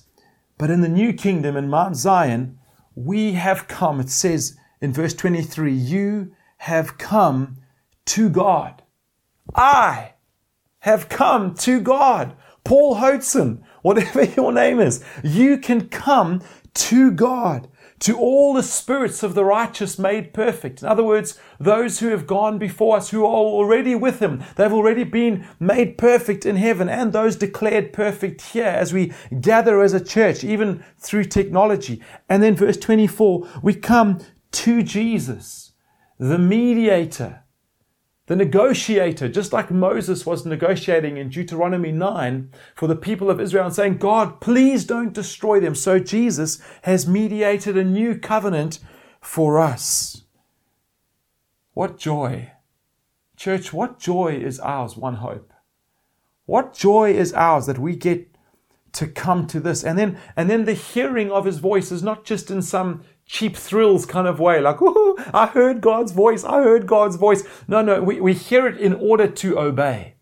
But 0.57 0.69
in 0.69 0.81
the 0.81 0.89
new 0.89 1.13
kingdom 1.13 1.57
in 1.57 1.69
Mount 1.69 1.97
Zion, 1.97 2.59
we 2.95 3.33
have 3.33 3.67
come, 3.67 3.99
it 3.99 4.09
says 4.09 4.55
in 4.79 4.93
verse 4.93 5.13
23, 5.13 5.73
you 5.73 6.33
have 6.57 6.97
come 6.97 7.57
to 8.05 8.29
God. 8.29 8.83
I 9.55 10.12
have 10.83 11.09
come 11.09 11.55
to 11.55 11.79
God. 11.79 12.35
Paul 12.63 12.95
Hodson, 12.95 13.63
whatever 13.81 14.23
your 14.23 14.51
name 14.51 14.79
is, 14.79 15.03
you 15.23 15.57
can 15.57 15.89
come 15.89 16.41
to 16.73 17.11
God 17.11 17.67
to 17.99 18.17
all 18.17 18.53
the 18.53 18.63
spirits 18.63 19.23
of 19.23 19.33
the 19.33 19.45
righteous 19.45 19.97
made 19.97 20.33
perfect. 20.33 20.81
In 20.81 20.89
other 20.89 21.03
words, 21.03 21.39
those 21.57 21.99
who 21.99 22.09
have 22.09 22.27
gone 22.27 22.57
before 22.57 22.97
us, 22.97 23.11
who 23.11 23.23
are 23.23 23.29
already 23.29 23.95
with 23.95 24.19
Him, 24.19 24.43
they've 24.57 24.73
already 24.73 25.05
been 25.05 25.47
made 25.57 25.97
perfect 25.97 26.45
in 26.45 26.57
heaven, 26.57 26.89
and 26.89 27.13
those 27.13 27.37
declared 27.37 27.93
perfect 27.93 28.41
here 28.41 28.65
as 28.65 28.91
we 28.91 29.13
gather 29.39 29.81
as 29.81 29.93
a 29.93 30.03
church, 30.03 30.43
even 30.43 30.83
through 30.97 31.25
technology. 31.25 32.01
And 32.27 32.43
then 32.43 32.55
verse 32.55 32.75
24, 32.75 33.47
we 33.61 33.73
come 33.73 34.19
to 34.51 34.83
Jesus, 34.83 35.71
the 36.19 36.39
mediator 36.39 37.42
the 38.27 38.35
negotiator, 38.35 39.27
just 39.27 39.51
like 39.51 39.69
Moses 39.69 40.25
was 40.25 40.45
negotiating 40.45 41.17
in 41.17 41.29
Deuteronomy 41.29 41.91
9 41.91 42.49
for 42.75 42.87
the 42.87 42.95
people 42.95 43.29
of 43.29 43.41
Israel 43.41 43.65
and 43.65 43.75
saying, 43.75 43.97
God, 43.97 44.39
please 44.39 44.85
don't 44.85 45.13
destroy 45.13 45.59
them. 45.59 45.75
So 45.75 45.99
Jesus 45.99 46.61
has 46.83 47.07
mediated 47.07 47.77
a 47.77 47.83
new 47.83 48.17
covenant 48.17 48.79
for 49.19 49.59
us. 49.59 50.23
What 51.73 51.97
joy. 51.97 52.51
Church, 53.35 53.73
what 53.73 53.99
joy 53.99 54.35
is 54.35 54.59
ours? 54.59 54.95
One 54.95 55.15
hope. 55.15 55.51
What 56.45 56.73
joy 56.73 57.11
is 57.11 57.33
ours 57.33 57.65
that 57.65 57.79
we 57.79 57.95
get 57.95 58.33
to 58.93 59.07
come 59.07 59.47
to 59.47 59.59
this. 59.59 59.83
And 59.83 59.97
then, 59.97 60.17
and 60.35 60.49
then 60.49 60.65
the 60.65 60.73
hearing 60.73 61.31
of 61.31 61.45
his 61.45 61.57
voice 61.57 61.91
is 61.91 62.03
not 62.03 62.25
just 62.25 62.49
in 62.49 62.61
some 62.61 63.03
cheap 63.25 63.55
thrills 63.55 64.05
kind 64.05 64.27
of 64.27 64.39
way, 64.39 64.59
like, 64.59 64.77
I 65.33 65.47
heard 65.47 65.81
God's 65.81 66.11
voice, 66.11 66.43
I 66.43 66.61
heard 66.63 66.87
God's 66.87 67.15
voice. 67.15 67.43
No, 67.67 67.81
no, 67.81 68.01
we, 68.01 68.19
we 68.19 68.33
hear 68.33 68.67
it 68.67 68.77
in 68.77 68.93
order 68.93 69.27
to 69.27 69.59
obey. 69.59 70.15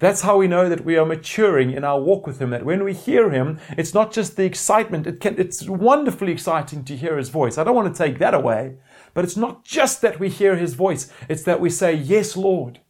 That's 0.00 0.22
how 0.22 0.38
we 0.38 0.48
know 0.48 0.70
that 0.70 0.84
we 0.84 0.96
are 0.96 1.04
maturing 1.04 1.72
in 1.72 1.84
our 1.84 2.00
walk 2.00 2.26
with 2.26 2.40
Him. 2.40 2.50
That 2.50 2.64
when 2.64 2.82
we 2.82 2.94
hear 2.94 3.30
Him, 3.30 3.60
it's 3.76 3.92
not 3.92 4.12
just 4.12 4.34
the 4.34 4.44
excitement. 4.44 5.06
It 5.06 5.20
can, 5.20 5.38
it's 5.38 5.68
wonderfully 5.68 6.32
exciting 6.32 6.84
to 6.84 6.96
hear 6.96 7.18
His 7.18 7.28
voice. 7.28 7.58
I 7.58 7.64
don't 7.64 7.76
want 7.76 7.94
to 7.94 8.02
take 8.02 8.18
that 8.18 8.32
away. 8.32 8.78
But 9.12 9.24
it's 9.24 9.36
not 9.36 9.62
just 9.62 10.00
that 10.00 10.18
we 10.18 10.30
hear 10.30 10.56
His 10.56 10.72
voice. 10.72 11.12
It's 11.28 11.42
that 11.42 11.60
we 11.60 11.68
say, 11.68 11.92
Yes, 11.92 12.34
Lord. 12.34 12.80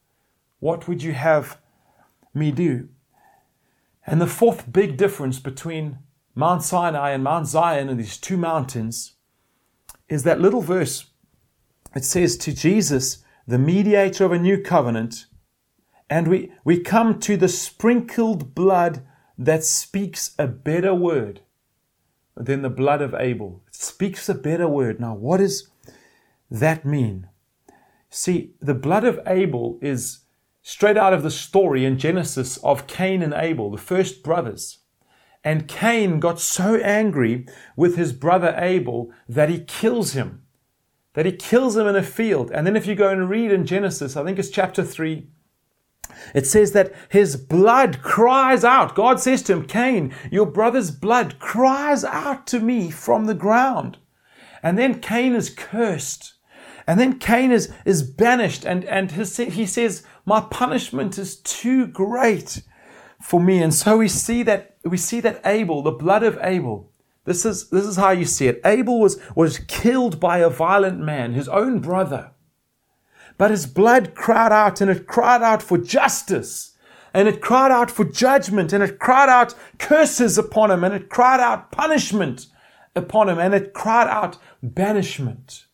What 0.61 0.87
would 0.87 1.03
you 1.03 1.13
have 1.13 1.59
me 2.33 2.53
do? 2.53 2.89
And 4.07 4.21
the 4.21 4.27
fourth 4.29 4.73
big 4.73 4.97
difference 4.97 5.41
between 5.41 5.99
Mount 6.37 6.63
Sinai 6.63 7.11
and 7.11 7.25
Mount 7.25 7.49
Zion 7.49 7.89
and 7.89 7.99
these 7.99 8.19
two 8.19 8.37
mountains 8.37 9.17
is 10.11 10.25
that 10.25 10.41
little 10.41 10.61
verse. 10.61 11.07
It 11.95 12.05
says 12.05 12.37
to 12.39 12.53
Jesus, 12.53 13.25
the 13.47 13.59
mediator 13.59 14.25
of 14.25 14.33
a 14.33 14.39
new 14.39 14.61
covenant, 14.61 15.27
and 16.11 16.29
we, 16.29 16.53
we 16.65 16.81
come 16.81 17.19
to 17.21 17.37
the 17.37 17.49
sprinkled 17.49 18.55
blood 18.55 19.03
that 19.39 19.65
speaks 19.65 20.35
a 20.39 20.47
better 20.47 20.95
word 20.95 21.41
than 22.37 22.63
the 22.63 22.69
blood 22.69 23.01
of 23.01 23.15
Abel. 23.15 23.63
It 23.69 23.75
speaks 23.75 24.29
a 24.29 24.35
better 24.35 24.69
word. 24.69 25.01
Now, 25.01 25.15
what 25.15 25.39
does 25.39 25.69
that 26.51 26.85
mean? 26.85 27.29
See, 28.11 28.55
the 28.61 28.75
blood 28.75 29.05
of 29.05 29.21
Abel 29.27 29.79
is 29.81 30.21
straight 30.63 30.97
out 30.97 31.13
of 31.13 31.23
the 31.23 31.31
story 31.31 31.85
in 31.85 31.99
Genesis 31.99 32.57
of 32.59 32.87
Cain 32.87 33.23
and 33.23 33.35
Abel, 33.35 33.71
the 33.71 33.79
first 33.79 34.23
brothers. 34.23 34.79
And 35.43 35.69
Cain 35.69 36.21
got 36.21 36.39
so 36.39 36.77
angry 36.77 37.47
with 37.77 37.97
his 37.97 38.13
brother 38.13 38.55
Abel 38.59 39.11
that 39.29 39.49
he 39.49 39.61
kills 39.61 40.13
him, 40.13 40.43
that 41.15 41.27
he 41.27 41.33
kills 41.33 41.77
him 41.77 41.87
in 41.87 41.97
a 41.97 42.03
field. 42.03 42.51
And 42.51 42.67
then 42.67 42.77
if 42.77 42.87
you 42.87 42.95
go 42.95 43.09
and 43.09 43.29
read 43.29 43.51
in 43.51 43.65
Genesis, 43.65 44.17
I 44.17 44.25
think 44.25 44.39
it's 44.39 44.51
chapter 44.51 44.85
3, 44.85 45.27
it 46.35 46.47
says 46.47 46.73
that 46.73 46.93
his 47.09 47.37
blood 47.37 48.03
cries 48.03 48.65
out. 48.65 48.95
God 48.95 49.21
says 49.21 49.43
to 49.45 49.55
him, 49.55 49.67
Cain, 49.67 50.15
your 50.31 50.47
brother's 50.47 50.91
blood 50.91 51.39
cries 51.39 52.05
out 52.05 52.47
to 52.49 52.61
me 52.61 52.91
from 52.91 53.25
the 53.27 53.35
ground. 53.35 53.99
And 54.63 54.77
then 54.77 55.01
Cain 55.01 55.35
is 55.35 55.49
cursed. 55.49 56.35
And 56.87 56.99
then 56.99 57.19
Cain 57.19 57.53
is, 57.53 57.73
is 57.85 58.03
banished, 58.03 58.65
and, 58.65 58.85
and 58.85 59.13
his, 59.13 59.37
he 59.37 59.65
says, 59.65 60.03
My 60.25 60.41
punishment 60.41 61.19
is 61.19 61.37
too 61.37 61.87
great 61.87 62.63
for 63.23 63.41
me. 63.41 63.63
And 63.63 63.73
so 63.73 63.99
we 63.99 64.09
see 64.09 64.43
that 64.43 64.70
we 64.85 64.97
see 64.97 65.21
that 65.21 65.41
Abel, 65.45 65.83
the 65.83 65.91
blood 65.91 66.23
of 66.23 66.39
Abel, 66.43 66.91
this 67.25 67.45
is 67.45 67.69
this 67.71 67.85
is 67.85 67.97
how 67.97 68.11
you 68.11 68.25
see 68.25 68.49
it. 68.49 68.61
Abel 68.65 68.99
was, 68.99 69.21
was 69.37 69.59
killed 69.59 70.19
by 70.19 70.39
a 70.39 70.49
violent 70.49 70.99
man, 70.99 71.35
his 71.35 71.49
own 71.49 71.81
brother. 71.81 72.33
But 73.37 73.51
his 73.51 73.67
blood 73.67 74.15
cried 74.15 74.53
out, 74.53 74.81
and 74.81 74.91
it 74.91 75.07
cried 75.07 75.43
out 75.43 75.63
for 75.63 75.79
justice, 75.79 76.77
and 77.13 77.29
it 77.29 77.41
cried 77.41 77.71
out 77.71 77.91
for 77.91 78.05
judgment, 78.05 78.73
and 78.73 78.83
it 78.83 78.99
cried 78.99 79.29
out 79.29 79.55
curses 79.79 80.39
upon 80.39 80.71
him, 80.71 80.85
and 80.85 80.95
it 80.95 81.09
cried 81.09 81.41
out 81.41 81.73
punishment 81.73 82.47
upon 82.97 83.29
him, 83.29 83.39
and 83.39 83.55
it 83.55 83.75
cried 83.75 84.09
out 84.09 84.39
banishment. 84.63 85.67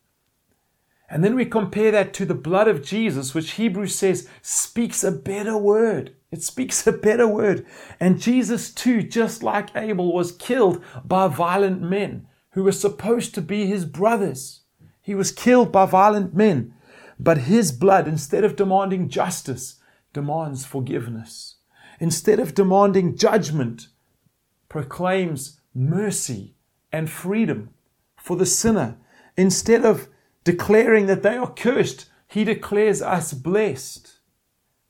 And 1.09 1.23
then 1.23 1.37
we 1.37 1.45
compare 1.45 1.93
that 1.93 2.13
to 2.15 2.25
the 2.27 2.35
blood 2.35 2.67
of 2.67 2.83
Jesus, 2.83 3.35
which 3.35 3.53
Hebrews 3.53 3.95
says 3.95 4.29
speaks 4.43 5.05
a 5.05 5.13
better 5.13 5.57
word. 5.57 6.16
It 6.31 6.43
speaks 6.43 6.87
a 6.87 6.93
better 6.93 7.29
word. 7.29 7.65
And 8.01 8.21
Jesus, 8.21 8.73
too, 8.73 9.03
just 9.03 9.43
like 9.43 9.75
Abel, 9.77 10.13
was 10.13 10.33
killed 10.33 10.83
by 11.05 11.29
violent 11.29 11.81
men 11.81 12.27
who 12.51 12.65
were 12.65 12.73
supposed 12.73 13.35
to 13.35 13.43
be 13.43 13.67
his 13.67 13.85
brothers. 13.85 14.63
He 15.01 15.15
was 15.15 15.31
killed 15.31 15.71
by 15.71 15.87
violent 15.87 16.35
men. 16.35 16.75
But 17.19 17.39
his 17.39 17.73
blood, 17.73 18.09
instead 18.09 18.45
of 18.45 18.57
demanding 18.57 19.09
justice, 19.09 19.77
demands 20.13 20.65
forgiveness. 20.65 21.57
Instead 22.01 22.41
of 22.41 22.55
demanding 22.55 23.17
judgment, 23.17 23.89
proclaims 24.69 25.61
mercy 25.75 26.55
and 26.93 27.09
freedom 27.09 27.71
for 28.19 28.37
the 28.37 28.47
sinner. 28.47 28.97
Instead 29.37 29.85
of 29.85 30.09
declaring 30.45 31.07
that 31.07 31.23
they 31.23 31.37
are 31.37 31.53
cursed, 31.53 32.07
he 32.27 32.45
declares 32.45 33.01
us 33.01 33.33
blessed. 33.33 34.16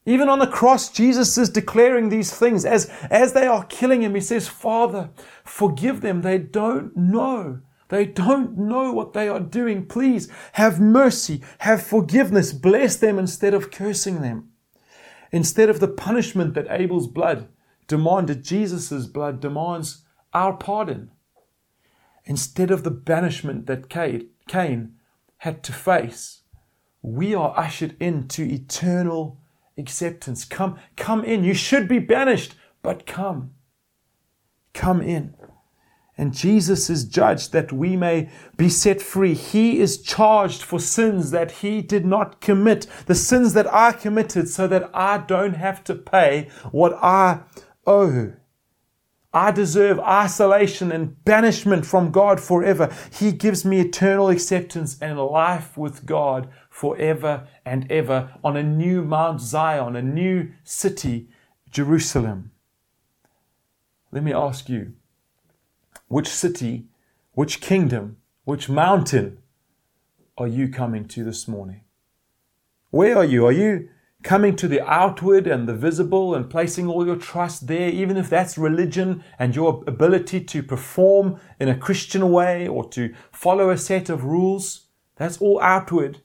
Even 0.09 0.29
on 0.29 0.39
the 0.39 0.47
cross, 0.47 0.89
Jesus 0.89 1.37
is 1.37 1.51
declaring 1.51 2.09
these 2.09 2.33
things. 2.33 2.65
As, 2.65 2.89
as 3.11 3.33
they 3.33 3.47
are 3.47 3.65
killing 3.65 4.03
him, 4.03 4.15
he 4.15 4.21
says, 4.21 4.47
Father, 4.47 5.11
forgive 5.45 6.01
them. 6.01 6.23
They 6.23 6.39
don't 6.39 6.97
know. 6.97 7.61
They 7.89 8.07
don't 8.07 8.57
know 8.57 8.93
what 8.93 9.13
they 9.13 9.29
are 9.29 9.41
doing. 9.41 9.87
Please 9.87 10.29
have 10.53 10.81
mercy, 10.81 11.43
have 11.59 11.83
forgiveness, 11.83 12.53
bless 12.53 12.97
them 12.97 13.19
instead 13.19 13.53
of 13.53 13.73
cursing 13.73 14.23
them. 14.23 14.51
Instead 15.33 15.69
of 15.69 15.81
the 15.81 15.89
punishment 15.89 16.55
that 16.55 16.67
Abel's 16.71 17.09
blood 17.09 17.49
demanded, 17.89 18.45
Jesus' 18.45 19.07
blood 19.07 19.41
demands 19.41 20.05
our 20.33 20.57
pardon. 20.57 21.11
Instead 22.25 22.71
of 22.71 22.85
the 22.85 22.91
banishment 22.91 23.67
that 23.67 23.89
Cain 23.89 24.95
had 25.39 25.63
to 25.65 25.73
face, 25.73 26.43
we 27.03 27.35
are 27.35 27.55
ushered 27.57 27.97
into 28.01 28.43
eternal 28.43 29.41
acceptance. 29.79 30.45
Come, 30.45 30.79
come 30.97 31.25
in. 31.25 31.45
You 31.45 31.55
should 31.55 31.89
be 31.89 31.99
banished, 31.99 32.55
but 32.83 33.07
come. 33.07 33.53
Come 34.73 35.01
in. 35.01 35.35
And 36.19 36.33
Jesus 36.33 36.89
is 36.89 37.05
judged 37.05 37.53
that 37.53 37.73
we 37.73 37.95
may 37.95 38.31
be 38.57 38.71
set 38.71 39.03
free. 39.03 39.35
He 39.35 39.81
is 39.81 40.01
charged 40.01 40.63
for 40.63 40.81
sins 40.81 41.31
that 41.31 41.51
he 41.51 41.83
did 41.83 42.07
not 42.07 42.41
commit, 42.41 42.87
the 43.05 43.15
sins 43.15 43.53
that 43.53 43.73
I 43.73 43.93
committed, 43.93 44.49
so 44.49 44.67
that 44.67 44.89
I 44.95 45.19
don't 45.19 45.57
have 45.57 45.85
to 45.85 45.95
pay 45.95 46.49
what 46.73 46.95
I 46.95 47.41
owe. 47.87 48.33
I 49.35 49.51
deserve 49.51 50.01
isolation 50.01 50.91
and 50.91 51.23
banishment 51.27 51.85
from 51.85 52.11
God 52.11 52.41
forever. 52.41 52.91
He 53.13 53.33
gives 53.33 53.67
me 53.67 53.81
eternal 53.81 54.31
acceptance 54.31 54.97
and 55.03 55.19
life 55.19 55.77
with 55.77 56.07
God 56.07 56.49
forever 56.77 57.49
and 57.65 57.91
ever 57.91 58.35
on 58.45 58.55
a 58.55 58.63
new 58.63 59.01
Mount 59.01 59.41
Zion, 59.41 59.97
a 59.97 60.03
new 60.03 60.53
city, 60.63 61.27
Jerusalem. 61.71 62.51
Let 64.13 64.23
me 64.23 64.35
ask 64.35 64.69
you 64.69 64.93
which 66.09 66.29
city, 66.29 66.85
which 67.33 67.63
kingdom, 67.63 68.19
which 68.45 68.69
mountain 68.69 69.39
are 70.37 70.47
you 70.47 70.69
coming 70.69 71.09
to 71.09 71.25
this 71.25 71.49
morning? 71.49 71.81
Where 72.91 73.17
are 73.17 73.25
you? 73.25 73.47
Are 73.47 73.53
you 73.53 73.89
coming 74.23 74.55
to 74.57 74.69
the 74.69 74.87
outward 74.87 75.47
and 75.47 75.67
the 75.67 75.75
visible 75.75 76.35
and 76.35 76.51
placing 76.51 76.89
all 76.89 77.07
your 77.07 77.17
trust 77.17 77.69
there, 77.69 77.89
even 77.89 78.19
if 78.19 78.29
that's 78.29 78.59
religion 78.59 79.25
and 79.39 79.57
your 79.57 79.83
ability 79.87 80.43
to 80.43 80.63
perform 80.63 81.41
in 81.59 81.71
a 81.71 81.79
Christian 81.79 82.31
way 82.31 82.69
or 82.69 82.87
to 82.91 83.15
follow 83.33 83.71
a 83.71 83.79
set 83.79 84.11
of 84.11 84.25
rules, 84.25 84.89
that's 85.17 85.39
all 85.39 85.59
outward 85.63 86.21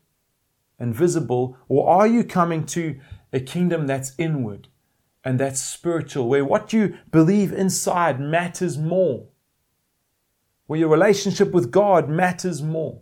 and 0.81 0.95
visible. 0.95 1.55
Or 1.69 1.87
are 1.87 2.07
you 2.07 2.23
coming 2.23 2.65
to 2.67 2.99
a 3.31 3.39
kingdom 3.39 3.85
that's 3.85 4.13
inward 4.17 4.67
and 5.23 5.39
that's 5.39 5.61
spiritual, 5.61 6.27
where 6.27 6.43
what 6.43 6.73
you 6.73 6.97
believe 7.11 7.53
inside 7.53 8.19
matters 8.19 8.79
more, 8.79 9.27
where 10.65 10.79
your 10.79 10.89
relationship 10.89 11.51
with 11.51 11.71
God 11.71 12.09
matters 12.09 12.63
more? 12.63 13.01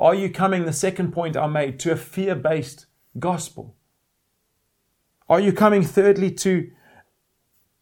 Are 0.00 0.14
you 0.14 0.30
coming, 0.30 0.64
the 0.64 0.72
second 0.72 1.12
point 1.12 1.36
I 1.36 1.46
made, 1.46 1.78
to 1.80 1.92
a 1.92 1.96
fear 1.96 2.34
based 2.34 2.86
gospel? 3.18 3.76
Are 5.28 5.40
you 5.40 5.52
coming, 5.52 5.82
thirdly, 5.82 6.30
to 6.30 6.70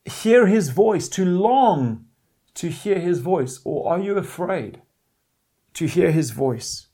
hear 0.05 0.47
his 0.47 0.71
voice, 0.71 1.09
to 1.11 1.25
long 1.25 2.07
to 2.55 2.71
hear 2.71 2.99
his 2.99 3.21
voice? 3.21 3.61
Or 3.65 3.93
are 3.93 4.01
you 4.01 4.17
afraid 4.17 4.83
to 5.75 5.87
hear 5.87 6.11
his 6.11 6.31
voice? 6.31 6.89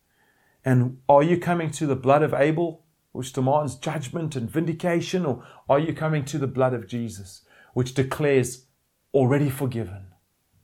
And 0.65 0.99
are 1.09 1.23
you 1.23 1.39
coming 1.39 1.71
to 1.73 1.87
the 1.87 1.97
blood 1.97 2.23
of 2.23 2.35
Abel, 2.35 2.85
which 3.13 3.33
demands 3.33 3.77
judgment 3.77 4.37
and 4.37 4.51
vindication? 4.51 5.25
Or 5.25 5.45
are 5.69 5.79
you 5.79 5.93
coming 5.93 6.25
to 6.27 6.39
the 6.39 6.47
blood 6.47 6.75
of 6.75 6.87
Jesus, 6.87 7.43
which 7.75 7.95
declares 7.95 8.67
already 9.15 9.51
forgiven, 9.51 10.09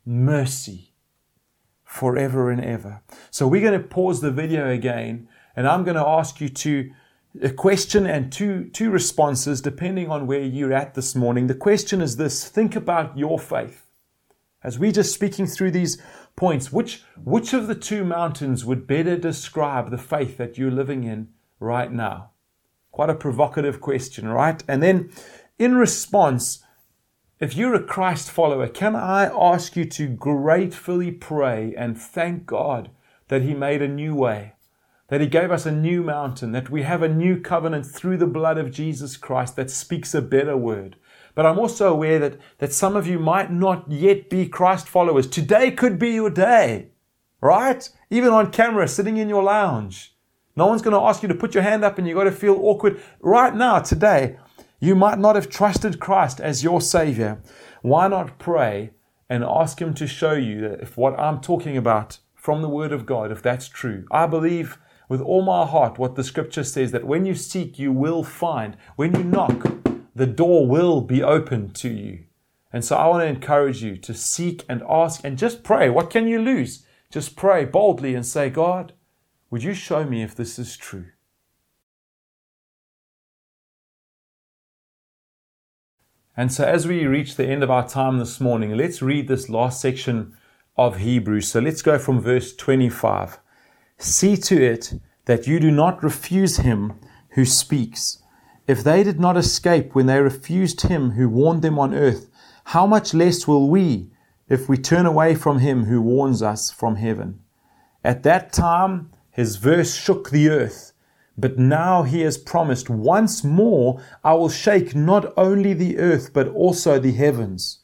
mercy 0.05 0.93
forever 1.85 2.51
and 2.51 2.63
ever? 2.63 3.03
So 3.31 3.49
we're 3.49 3.69
going 3.69 3.81
to 3.81 3.89
pause 3.89 4.21
the 4.21 4.31
video 4.31 4.71
again, 4.71 5.29
and 5.55 5.67
I'm 5.67 5.85
going 5.85 5.97
to 5.97 6.07
ask 6.07 6.41
you 6.41 6.49
to 6.49 6.91
a 7.43 7.51
question 7.51 8.07
and 8.07 8.33
two, 8.33 8.71
two 8.73 8.91
responses 8.91 9.61
depending 9.61 10.11
on 10.11 10.27
where 10.27 10.41
you're 10.41 10.73
at 10.73 10.95
this 10.95 11.15
morning. 11.15 11.47
The 11.47 11.55
question 11.55 12.01
is 12.01 12.17
this 12.17 12.49
think 12.49 12.77
about 12.77 13.17
your 13.17 13.39
faith. 13.39 13.83
As 14.63 14.79
we're 14.79 14.93
just 14.93 15.15
speaking 15.15 15.47
through 15.47 15.71
these 15.73 16.01
points, 16.37 16.71
which, 16.71 17.03
which 17.23 17.53
of 17.53 17.67
the 17.67 17.75
two 17.75 18.05
mountains 18.05 18.65
would 18.65 18.87
better 18.87 19.17
describe 19.17 19.91
the 19.91 19.99
faith 19.99 20.37
that 20.37 20.57
you're 20.57 20.71
living 20.71 21.05
in 21.05 21.29
right 21.59 21.91
now? 21.91 22.31
Quite 22.93 23.11
a 23.11 23.15
provocative 23.15 23.81
question, 23.81 24.29
right? 24.29 24.63
And 24.69 24.83
then 24.83 25.11
in 25.59 25.75
response, 25.75 26.63
if 27.41 27.57
you're 27.57 27.75
a 27.75 27.83
Christ 27.83 28.31
follower, 28.31 28.69
can 28.69 28.95
I 28.95 29.25
ask 29.27 29.77
you 29.77 29.85
to 29.87 30.09
gratefully 30.09 31.11
pray 31.11 31.75
and 31.77 31.99
thank 31.99 32.47
God 32.47 32.91
that 33.29 33.43
He 33.43 33.55
made 33.55 33.83
a 33.83 33.89
new 33.89 34.15
way? 34.15 34.53
that 35.09 35.21
He 35.21 35.27
gave 35.27 35.51
us 35.51 35.67
a 35.67 35.73
new 35.73 36.03
mountain, 36.03 36.53
that 36.53 36.71
we 36.71 36.83
have 36.83 37.03
a 37.03 37.09
new 37.09 37.41
covenant 37.41 37.87
through 37.87 38.17
the 38.17 38.27
blood 38.27 38.59
of 38.59 38.73
Jesus 38.73 39.17
Christ 39.17 39.57
that 39.57 39.71
speaks 39.71 40.15
a 40.15 40.23
better 40.23 40.57
word. 40.57 40.97
But 41.37 41.45
I'm 41.45 41.59
also 41.59 41.93
aware 41.93 42.19
that, 42.19 42.39
that 42.59 42.73
some 42.73 42.97
of 42.97 43.07
you 43.07 43.19
might 43.19 43.53
not 43.53 43.93
yet 43.93 44.31
be 44.31 44.49
Christ 44.49 44.89
followers. 44.89 45.27
Today 45.29 45.71
could 45.71 45.99
be 45.99 46.13
your 46.13 46.31
day, 46.31 46.89
right? 47.43 47.89
Even 48.11 48.31
on 48.31 48.51
camera, 48.51 48.89
sitting 48.89 49.19
in 49.19 49.29
your 49.29 49.43
lounge. 49.43 50.17
No 50.57 50.67
one's 50.67 50.81
going 50.81 50.97
to 50.97 51.07
ask 51.07 51.23
you 51.23 51.29
to 51.29 51.35
put 51.35 51.53
your 51.53 51.63
hand 51.63 51.85
up 51.85 51.99
and 51.99 52.09
you've 52.09 52.17
got 52.17 52.25
to 52.25 52.33
feel 52.33 52.59
awkward. 52.63 53.03
Right 53.21 53.55
now, 53.55 53.81
today, 53.81 54.39
you 54.81 54.95
might 54.95 55.19
not 55.19 55.37
have 55.37 55.51
trusted 55.51 56.01
Christ 56.01 56.41
as 56.41 56.65
your 56.65 56.81
Savior. 56.81 57.43
Why 57.83 58.09
not 58.09 58.39
pray 58.39 58.93
and 59.29 59.45
ask 59.45 59.79
Him 59.79 59.93
to 59.93 60.07
show 60.07 60.33
you 60.33 60.63
that 60.63 60.81
if 60.81 60.97
what 60.97 61.21
I'm 61.21 61.43
talking 61.43 61.77
about 61.77 62.19
from 62.35 62.63
the 62.63 62.71
Word 62.71 62.93
of 62.93 63.05
God, 63.05 63.31
if 63.31 63.43
that's 63.43 63.69
true? 63.69 64.07
I 64.11 64.27
believe 64.27 64.79
with 65.11 65.21
all 65.21 65.43
my 65.43 65.67
heart 65.67 65.99
what 65.99 66.15
the 66.15 66.25
scripture 66.25 66.65
says 66.65 66.93
that 66.93 67.07
when 67.07 67.27
you 67.27 67.35
seek, 67.35 67.79
you 67.79 67.93
will 67.93 68.25
find. 68.25 68.79
When 68.97 69.15
you 69.15 69.23
knock, 69.23 69.67
the 70.17 70.27
door 70.27 70.67
will 70.67 71.03
be 71.03 71.23
open 71.23 71.71
to 71.75 71.91
you. 71.91 72.25
And 72.73 72.83
so 72.83 72.97
I 72.97 73.07
want 73.07 73.23
to 73.23 73.27
encourage 73.27 73.83
you 73.83 73.99
to 73.99 74.15
seek 74.15 74.65
and 74.67 74.83
ask 74.89 75.21
and 75.23 75.37
just 75.37 75.63
pray. 75.63 75.91
What 75.91 76.09
can 76.09 76.27
you 76.27 76.41
lose? 76.41 76.87
Just 77.11 77.37
pray 77.37 77.67
boldly 77.67 78.15
and 78.15 78.25
say, 78.25 78.49
God, 78.49 78.95
would 79.51 79.63
you 79.63 79.75
show 79.75 80.05
me 80.05 80.23
if 80.23 80.35
this 80.35 80.59
is 80.59 80.75
true? 80.75 81.09
And 86.35 86.51
so, 86.51 86.65
as 86.65 86.87
we 86.87 87.07
reach 87.07 87.37
the 87.37 87.47
end 87.47 87.63
of 87.63 87.71
our 87.71 87.87
time 87.87 88.19
this 88.19 88.41
morning, 88.41 88.75
let's 88.77 89.01
read 89.01 89.29
this 89.29 89.49
last 89.49 89.81
section 89.81 90.37
of 90.77 90.99
Hebrews. 90.99 91.49
So, 91.49 91.61
let's 91.61 91.81
go 91.81 91.99
from 91.99 92.21
verse 92.21 92.55
25. 92.55 93.39
See 93.99 94.37
to 94.37 94.63
it 94.63 94.95
that 95.27 95.47
you 95.47 95.61
do 95.61 95.71
not 95.71 96.03
refuse 96.03 96.59
him 96.59 97.01
who 97.31 97.47
speaks. 97.47 98.23
If 98.67 98.83
they 98.83 99.05
did 99.05 99.21
not 99.21 99.37
escape 99.37 99.95
when 99.95 100.07
they 100.07 100.21
refused 100.21 100.81
him 100.83 101.13
who 101.13 101.29
warned 101.29 101.63
them 101.63 101.79
on 101.79 101.95
earth, 101.95 102.29
how 102.65 102.87
much 102.87 103.15
less 103.15 103.47
will 103.47 103.69
we 103.69 104.11
if 104.49 104.69
we 104.69 104.77
turn 104.77 105.07
away 105.07 105.37
from 105.37 105.61
him 105.61 105.85
who 105.85 106.03
warns 106.03 106.43
us 106.43 106.71
from 106.71 106.97
heaven? 106.97 107.41
At 108.03 108.25
that 108.25 108.53
time, 108.53 109.11
his 109.31 109.57
verse 109.57 109.95
shook 109.95 110.31
the 110.31 110.49
earth. 110.49 110.93
But 111.39 111.59
now 111.59 112.03
he 112.03 112.23
has 112.23 112.39
promised, 112.39 112.89
once 112.89 113.45
more 113.45 114.03
I 114.25 114.33
will 114.35 114.49
shake 114.49 114.97
not 114.97 115.33
only 115.37 115.73
the 115.75 115.99
earth, 115.99 116.33
but 116.33 116.49
also 116.49 116.99
the 116.99 117.13
heavens. 117.13 117.81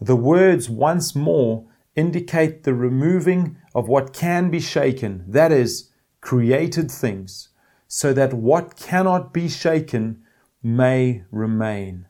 The 0.00 0.16
words 0.16 0.70
once 0.70 1.14
more 1.14 1.66
indicate 1.96 2.62
the 2.62 2.74
removing 2.74 3.56
of 3.74 3.88
what 3.88 4.12
can 4.12 4.50
be 4.50 4.60
shaken, 4.60 5.24
that 5.28 5.52
is, 5.52 5.90
created 6.20 6.90
things, 6.90 7.48
so 7.96 8.12
that 8.12 8.34
what 8.34 8.74
cannot 8.74 9.32
be 9.32 9.48
shaken 9.48 10.20
may 10.64 11.22
remain. 11.30 12.04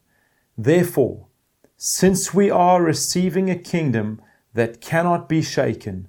Therefore, 0.57 1.27
since 1.77 2.33
we 2.33 2.51
are 2.51 2.83
receiving 2.83 3.51
a 3.51 3.59
kingdom 3.59 4.23
that 4.55 4.81
cannot 4.81 5.29
be 5.29 5.43
shaken, 5.43 6.09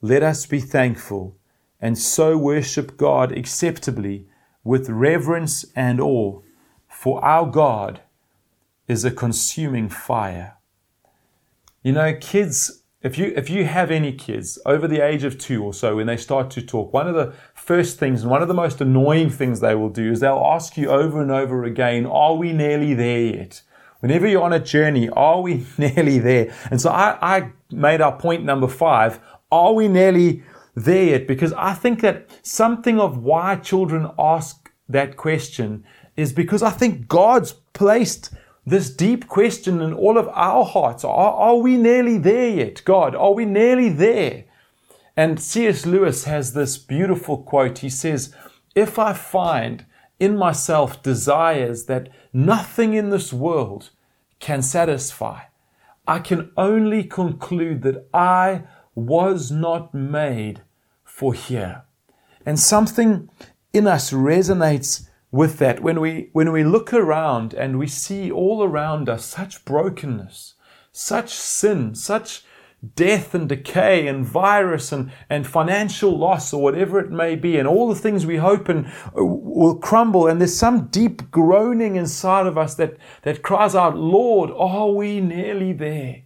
let 0.00 0.24
us 0.24 0.44
be 0.44 0.58
thankful 0.58 1.36
and 1.80 1.96
so 1.96 2.36
worship 2.36 2.96
God 2.96 3.30
acceptably 3.30 4.26
with 4.64 4.90
reverence 4.90 5.66
and 5.76 6.00
awe, 6.00 6.40
for 6.88 7.24
our 7.24 7.46
God 7.48 8.00
is 8.88 9.04
a 9.04 9.12
consuming 9.12 9.88
fire. 9.88 10.56
You 11.84 11.92
know, 11.92 12.12
kids 12.20 12.81
if 13.02 13.18
you 13.18 13.32
if 13.36 13.50
you 13.50 13.64
have 13.64 13.90
any 13.90 14.12
kids 14.12 14.58
over 14.64 14.86
the 14.86 15.00
age 15.00 15.24
of 15.24 15.36
two 15.38 15.62
or 15.62 15.74
so 15.74 15.96
when 15.96 16.06
they 16.06 16.16
start 16.16 16.50
to 16.50 16.62
talk 16.62 16.92
one 16.92 17.08
of 17.08 17.14
the 17.14 17.32
first 17.54 17.98
things 17.98 18.22
and 18.22 18.30
one 18.30 18.42
of 18.42 18.48
the 18.48 18.54
most 18.54 18.80
annoying 18.80 19.28
things 19.28 19.60
they 19.60 19.74
will 19.74 19.88
do 19.88 20.12
is 20.12 20.20
they'll 20.20 20.46
ask 20.46 20.76
you 20.76 20.88
over 20.88 21.20
and 21.20 21.30
over 21.30 21.64
again 21.64 22.06
are 22.06 22.34
we 22.34 22.52
nearly 22.52 22.94
there 22.94 23.20
yet? 23.20 23.62
Whenever 24.00 24.26
you're 24.26 24.42
on 24.42 24.52
a 24.52 24.60
journey 24.60 25.08
are 25.10 25.40
we 25.40 25.66
nearly 25.78 26.18
there? 26.18 26.54
And 26.70 26.80
so 26.80 26.90
i, 26.90 27.18
I 27.20 27.50
made 27.70 28.00
our 28.00 28.16
point 28.16 28.44
number 28.44 28.68
five 28.68 29.18
are 29.50 29.72
we 29.72 29.88
nearly 29.88 30.42
there 30.74 31.04
yet? 31.04 31.26
Because 31.26 31.52
i 31.54 31.74
think 31.74 32.00
that 32.02 32.28
something 32.42 33.00
of 33.00 33.18
why 33.18 33.56
children 33.56 34.10
ask 34.18 34.70
that 34.88 35.16
question 35.16 35.84
is 36.16 36.32
because 36.32 36.62
i 36.62 36.70
think 36.70 37.08
god's 37.08 37.52
placed 37.72 38.30
this 38.64 38.90
deep 38.90 39.28
question 39.28 39.80
in 39.80 39.92
all 39.92 40.16
of 40.16 40.28
our 40.28 40.64
hearts 40.64 41.04
are, 41.04 41.32
are 41.32 41.56
we 41.56 41.76
nearly 41.76 42.18
there 42.18 42.48
yet, 42.48 42.82
God? 42.84 43.14
Are 43.14 43.32
we 43.32 43.44
nearly 43.44 43.88
there? 43.88 44.44
And 45.16 45.40
C.S. 45.40 45.84
Lewis 45.84 46.24
has 46.24 46.54
this 46.54 46.78
beautiful 46.78 47.42
quote. 47.42 47.78
He 47.78 47.90
says, 47.90 48.34
If 48.74 48.98
I 48.98 49.12
find 49.12 49.84
in 50.20 50.36
myself 50.36 51.02
desires 51.02 51.86
that 51.86 52.08
nothing 52.32 52.94
in 52.94 53.10
this 53.10 53.32
world 53.32 53.90
can 54.38 54.62
satisfy, 54.62 55.40
I 56.06 56.20
can 56.20 56.52
only 56.56 57.04
conclude 57.04 57.82
that 57.82 58.06
I 58.14 58.62
was 58.94 59.50
not 59.50 59.92
made 59.92 60.62
for 61.04 61.34
here. 61.34 61.82
And 62.46 62.58
something 62.58 63.28
in 63.72 63.86
us 63.86 64.12
resonates 64.12 65.08
with 65.32 65.58
that 65.58 65.82
when 65.82 65.98
we 65.98 66.28
when 66.32 66.52
we 66.52 66.62
look 66.62 66.92
around 66.92 67.54
and 67.54 67.78
we 67.78 67.86
see 67.86 68.30
all 68.30 68.62
around 68.62 69.08
us 69.08 69.24
such 69.24 69.64
brokenness 69.64 70.54
such 70.92 71.30
sin 71.30 71.94
such 71.94 72.44
death 72.96 73.32
and 73.32 73.48
decay 73.48 74.08
and 74.08 74.26
virus 74.26 74.90
and, 74.92 75.10
and 75.30 75.46
financial 75.46 76.18
loss 76.18 76.52
or 76.52 76.62
whatever 76.62 76.98
it 76.98 77.10
may 77.10 77.34
be 77.34 77.56
and 77.56 77.66
all 77.66 77.88
the 77.88 78.00
things 78.00 78.26
we 78.26 78.36
hope 78.36 78.68
and 78.68 78.86
uh, 78.86 79.24
will 79.24 79.76
crumble 79.76 80.26
and 80.26 80.40
there's 80.40 80.56
some 80.56 80.88
deep 80.88 81.30
groaning 81.30 81.96
inside 81.96 82.46
of 82.46 82.58
us 82.58 82.74
that 82.74 82.96
that 83.22 83.42
cries 83.42 83.74
out 83.74 83.96
lord 83.96 84.50
are 84.54 84.90
we 84.90 85.18
nearly 85.18 85.72
there 85.72 86.22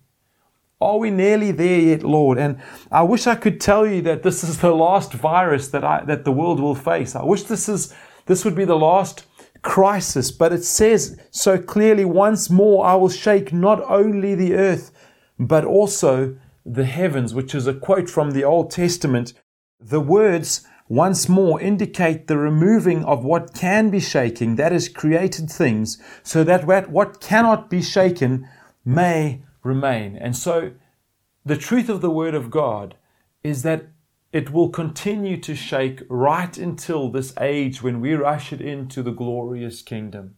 are 0.78 0.98
we 0.98 1.10
nearly 1.10 1.52
there 1.52 1.80
yet, 1.80 2.02
Lord? 2.02 2.36
And 2.36 2.60
I 2.92 3.02
wish 3.02 3.26
I 3.26 3.34
could 3.34 3.62
tell 3.62 3.86
you 3.86 4.02
that 4.02 4.22
this 4.22 4.44
is 4.44 4.58
the 4.58 4.74
last 4.74 5.14
virus 5.14 5.68
that 5.68 5.82
I, 5.82 6.04
that 6.04 6.26
the 6.26 6.32
world 6.32 6.60
will 6.60 6.74
face. 6.74 7.16
I 7.16 7.24
wish 7.24 7.44
this 7.44 7.66
is 7.66 7.94
this 8.26 8.44
would 8.44 8.54
be 8.54 8.64
the 8.64 8.76
last 8.76 9.24
crisis, 9.62 10.30
but 10.30 10.52
it 10.52 10.64
says 10.64 11.18
so 11.30 11.58
clearly 11.58 12.04
once 12.04 12.50
more, 12.50 12.84
I 12.84 12.94
will 12.94 13.08
shake 13.08 13.52
not 13.52 13.82
only 13.90 14.34
the 14.34 14.54
earth, 14.54 14.92
but 15.38 15.64
also 15.64 16.36
the 16.64 16.84
heavens, 16.84 17.34
which 17.34 17.54
is 17.54 17.66
a 17.66 17.74
quote 17.74 18.10
from 18.10 18.32
the 18.32 18.44
Old 18.44 18.70
Testament. 18.70 19.32
The 19.80 20.00
words 20.00 20.66
once 20.88 21.28
more 21.28 21.60
indicate 21.60 22.26
the 22.26 22.38
removing 22.38 23.04
of 23.04 23.24
what 23.24 23.54
can 23.54 23.90
be 23.90 24.00
shaking, 24.00 24.56
that 24.56 24.72
is, 24.72 24.88
created 24.88 25.50
things, 25.50 26.00
so 26.22 26.44
that 26.44 26.88
what 26.88 27.20
cannot 27.20 27.68
be 27.68 27.82
shaken 27.82 28.48
may 28.84 29.42
remain. 29.64 30.16
And 30.16 30.36
so 30.36 30.72
the 31.44 31.56
truth 31.56 31.88
of 31.88 32.00
the 32.00 32.10
Word 32.10 32.34
of 32.34 32.50
God 32.50 32.94
is 33.42 33.62
that 33.62 33.86
it 34.36 34.50
will 34.50 34.68
continue 34.68 35.38
to 35.38 35.54
shake 35.54 36.02
right 36.10 36.58
until 36.58 37.08
this 37.08 37.32
age 37.40 37.82
when 37.82 38.02
we're 38.02 38.22
ushered 38.22 38.60
into 38.60 39.02
the 39.02 39.10
glorious 39.10 39.80
kingdom. 39.80 40.34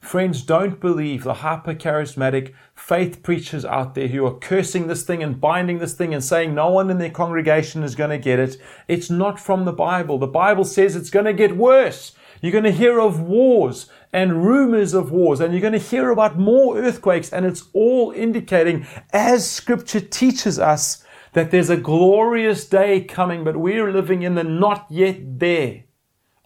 Friends, 0.00 0.42
don't 0.42 0.80
believe 0.80 1.22
the 1.22 1.34
hyper 1.34 1.72
charismatic 1.72 2.54
faith 2.74 3.22
preachers 3.22 3.64
out 3.64 3.94
there 3.94 4.08
who 4.08 4.26
are 4.26 4.34
cursing 4.34 4.88
this 4.88 5.04
thing 5.04 5.22
and 5.22 5.40
binding 5.40 5.78
this 5.78 5.94
thing 5.94 6.12
and 6.12 6.24
saying 6.24 6.56
no 6.56 6.70
one 6.70 6.90
in 6.90 6.98
their 6.98 7.08
congregation 7.08 7.84
is 7.84 7.94
going 7.94 8.10
to 8.10 8.18
get 8.18 8.40
it. 8.40 8.56
It's 8.88 9.10
not 9.10 9.38
from 9.38 9.64
the 9.64 9.72
Bible. 9.72 10.18
The 10.18 10.26
Bible 10.26 10.64
says 10.64 10.96
it's 10.96 11.08
going 11.08 11.26
to 11.26 11.32
get 11.32 11.56
worse. 11.56 12.16
You're 12.42 12.50
going 12.50 12.64
to 12.64 12.72
hear 12.72 13.00
of 13.00 13.20
wars 13.20 13.88
and 14.12 14.44
rumors 14.44 14.92
of 14.92 15.12
wars, 15.12 15.38
and 15.38 15.52
you're 15.54 15.60
going 15.60 15.72
to 15.72 15.78
hear 15.78 16.10
about 16.10 16.36
more 16.36 16.78
earthquakes, 16.78 17.32
and 17.32 17.46
it's 17.46 17.62
all 17.72 18.10
indicating, 18.10 18.88
as 19.12 19.48
scripture 19.48 20.00
teaches 20.00 20.58
us, 20.58 21.04
that 21.36 21.50
there's 21.50 21.68
a 21.68 21.76
glorious 21.76 22.66
day 22.66 22.98
coming, 22.98 23.44
but 23.44 23.58
we're 23.58 23.92
living 23.92 24.22
in 24.22 24.36
the 24.36 24.42
not 24.42 24.86
yet 24.88 25.38
there. 25.38 25.84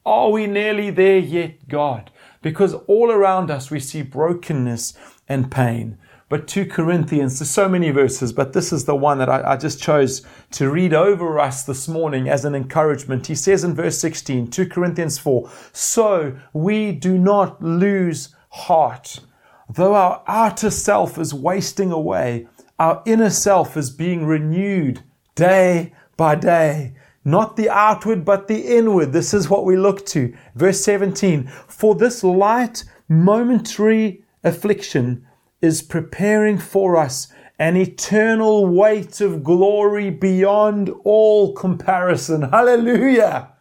Are 0.04 0.30
we 0.30 0.48
nearly 0.48 0.90
there 0.90 1.18
yet, 1.18 1.68
God? 1.68 2.10
Because 2.42 2.74
all 2.88 3.12
around 3.12 3.52
us 3.52 3.70
we 3.70 3.78
see 3.78 4.02
brokenness 4.02 4.94
and 5.28 5.48
pain. 5.48 5.96
but 6.28 6.48
2 6.48 6.66
Corinthians. 6.66 7.38
There's 7.38 7.50
so 7.50 7.68
many 7.68 7.90
verses, 7.90 8.32
but 8.32 8.52
this 8.52 8.72
is 8.72 8.84
the 8.84 8.96
one 8.96 9.18
that 9.18 9.28
I, 9.28 9.52
I, 9.52 9.56
just 9.56 9.80
chose 9.80 10.26
to 10.52 10.68
read 10.68 10.92
over 10.92 11.38
us 11.38 11.62
this 11.62 11.86
morning 11.86 12.28
as 12.28 12.44
an 12.44 12.56
encouragement. 12.56 13.28
He 13.28 13.36
says 13.36 13.62
in 13.62 13.74
verse 13.74 14.00
16, 14.00 14.50
2 14.50 14.68
Corinthians 14.68 15.18
4, 15.18 15.48
So 15.72 16.36
we 16.52 16.90
do 16.90 17.16
not 17.16 17.62
lose 17.62 18.34
heart. 18.48 19.20
Though 19.68 19.94
our 19.94 20.24
outer 20.26 20.70
self 20.70 21.16
is 21.16 21.32
wasting 21.32 21.92
away, 21.92 22.48
our 22.80 23.02
inner 23.04 23.28
self 23.28 23.76
is 23.76 23.90
being 23.90 24.24
renewed 24.24 25.02
day 25.34 25.92
by 26.16 26.34
day. 26.34 26.94
Not 27.22 27.56
the 27.56 27.68
outward, 27.68 28.24
but 28.24 28.48
the 28.48 28.78
inward. 28.78 29.12
This 29.12 29.34
is 29.34 29.50
what 29.50 29.66
we 29.66 29.76
look 29.76 30.06
to. 30.06 30.34
Verse 30.54 30.80
17, 30.80 31.46
For 31.68 31.94
this 31.94 32.24
light, 32.24 32.84
momentary 33.06 34.24
affliction, 34.42 35.26
is 35.60 35.82
preparing 35.82 36.56
for 36.56 36.96
us 36.96 37.28
an 37.58 37.76
eternal 37.76 38.66
weight 38.66 39.20
of 39.20 39.44
glory 39.44 40.08
beyond 40.08 40.88
all 41.04 41.52
comparison. 41.52 42.40
Hallelujah! 42.40 43.52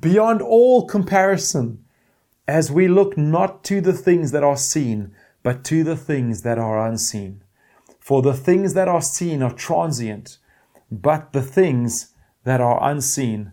Beyond 0.00 0.42
all 0.42 0.88
comparison, 0.88 1.84
as 2.48 2.72
we 2.72 2.88
look 2.88 3.16
not 3.16 3.62
to 3.64 3.80
the 3.80 3.92
things 3.92 4.32
that 4.32 4.42
are 4.42 4.56
seen, 4.56 5.14
but 5.44 5.62
to 5.66 5.84
the 5.84 5.96
things 5.96 6.42
that 6.42 6.58
are 6.58 6.84
unseen. 6.84 7.43
For 8.04 8.20
the 8.20 8.34
things 8.34 8.74
that 8.74 8.86
are 8.86 9.00
seen 9.00 9.42
are 9.42 9.50
transient, 9.50 10.36
but 10.90 11.32
the 11.32 11.40
things 11.40 12.12
that 12.44 12.60
are 12.60 12.86
unseen 12.86 13.52